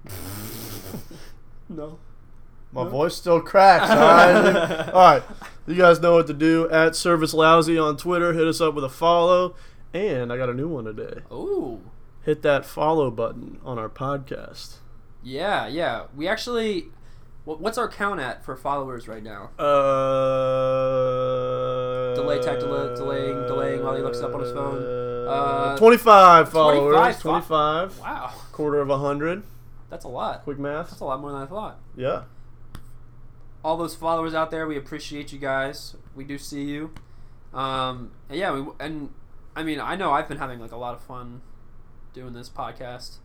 [1.71, 1.99] No.
[2.73, 2.91] My No?
[2.91, 3.89] voice still cracks.
[3.91, 4.89] All right.
[4.95, 5.23] all right.
[5.67, 6.69] You guys know what to do.
[6.71, 8.33] At Service Lousy on Twitter.
[8.33, 9.55] Hit us up with a follow.
[9.95, 11.21] And I got a new one today.
[11.33, 11.81] Ooh.
[12.25, 14.77] Hit that follow button on our podcast.
[15.23, 16.05] Yeah, yeah.
[16.15, 16.87] We actually.
[17.45, 19.51] What's our count at for followers right now?
[21.11, 25.27] Uh, Delay tech delay, delaying, delaying while he looks up on his phone.
[25.27, 26.93] Uh, 25 followers.
[27.17, 27.99] 25 25.
[27.99, 29.43] Wow, Quarter of a hundred.
[29.91, 30.45] That's a lot.
[30.45, 30.89] Quick math.
[30.91, 31.79] That's a lot more than I thought.
[31.97, 32.23] Yeah.
[33.63, 35.95] All those followers out there, we appreciate you guys.
[36.15, 36.93] We do see you.
[37.53, 39.11] Um, and yeah, we, and
[39.55, 41.43] I mean, I know I've been having like a lot of fun
[42.15, 43.17] doing this podcast.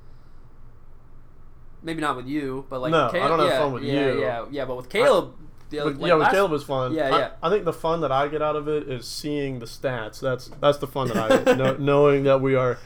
[1.81, 3.93] Maybe not with you, but like No, I Caleb, don't have yeah, fun with yeah,
[3.93, 4.19] you.
[4.21, 5.33] Yeah, yeah, but with Caleb,
[5.69, 6.93] the other- But, like yeah, with Caleb was fun.
[6.93, 7.29] Yeah, I, yeah.
[7.43, 10.19] I think the fun that I get out of it is seeing the stats.
[10.19, 11.57] That's that's the fun that I get.
[11.57, 12.79] know, knowing that we are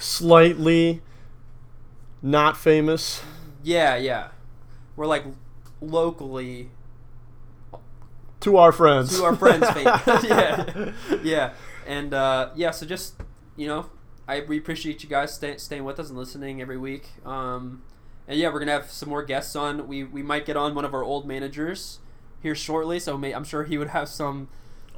[0.00, 1.02] slightly
[2.22, 3.22] not famous.
[3.62, 4.28] Yeah, yeah.
[4.96, 5.24] We're like
[5.80, 6.70] locally
[8.40, 9.18] To our friends.
[9.18, 9.66] to our friends'
[10.24, 10.92] yeah,
[11.22, 11.52] yeah,
[11.86, 12.70] and uh, yeah.
[12.70, 13.14] So just
[13.56, 13.90] you know,
[14.28, 17.08] I we appreciate you guys stay, staying with us and listening every week.
[17.24, 17.82] Um,
[18.28, 19.88] and yeah, we're gonna have some more guests on.
[19.88, 21.98] We we might get on one of our old managers
[22.40, 22.98] here shortly.
[22.98, 24.48] So may, I'm sure he would have some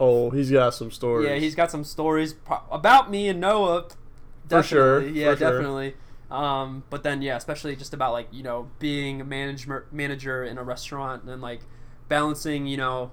[0.01, 1.29] Oh, he's got some stories.
[1.29, 3.89] Yeah, he's got some stories pro- about me and Noah.
[4.49, 5.93] For sure, Yeah, for sure.
[6.31, 10.59] Um, but then yeah, especially just about like you know being a manager manager in
[10.59, 11.61] a restaurant and like
[12.09, 13.11] balancing you know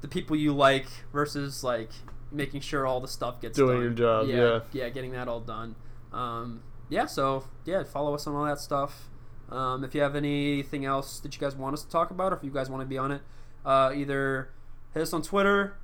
[0.00, 1.90] the people you like versus like
[2.32, 3.82] making sure all the stuff gets Doing done.
[3.82, 4.60] your job, Yeah, yeah.
[4.72, 5.76] yeah, getting that all done.
[6.12, 9.08] Um, yeah, so yeah, follow us on all that stuff.
[9.48, 12.36] Um, if you have anything else that you guys want us to talk about, or
[12.36, 13.20] if you guys want to be on it,
[13.66, 14.48] uh, either
[14.94, 15.76] hit us on Twitter,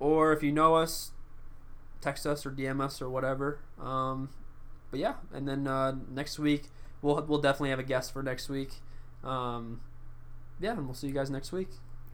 [0.00, 1.12] or if you know us,
[2.00, 3.58] text us or DM us or whatever.
[3.78, 4.30] Um,
[4.94, 6.68] but yeah, and then uh, next week
[7.02, 8.74] we'll we'll definitely have a guest for next week.
[9.24, 9.80] Um,
[10.60, 11.66] yeah, and we'll see you guys next week.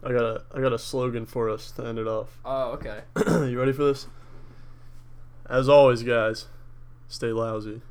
[0.02, 2.38] I got a I got a slogan for us to end it off.
[2.42, 3.02] Oh, okay.
[3.50, 4.06] you ready for this?
[5.46, 6.46] As always, guys,
[7.06, 7.82] stay lousy.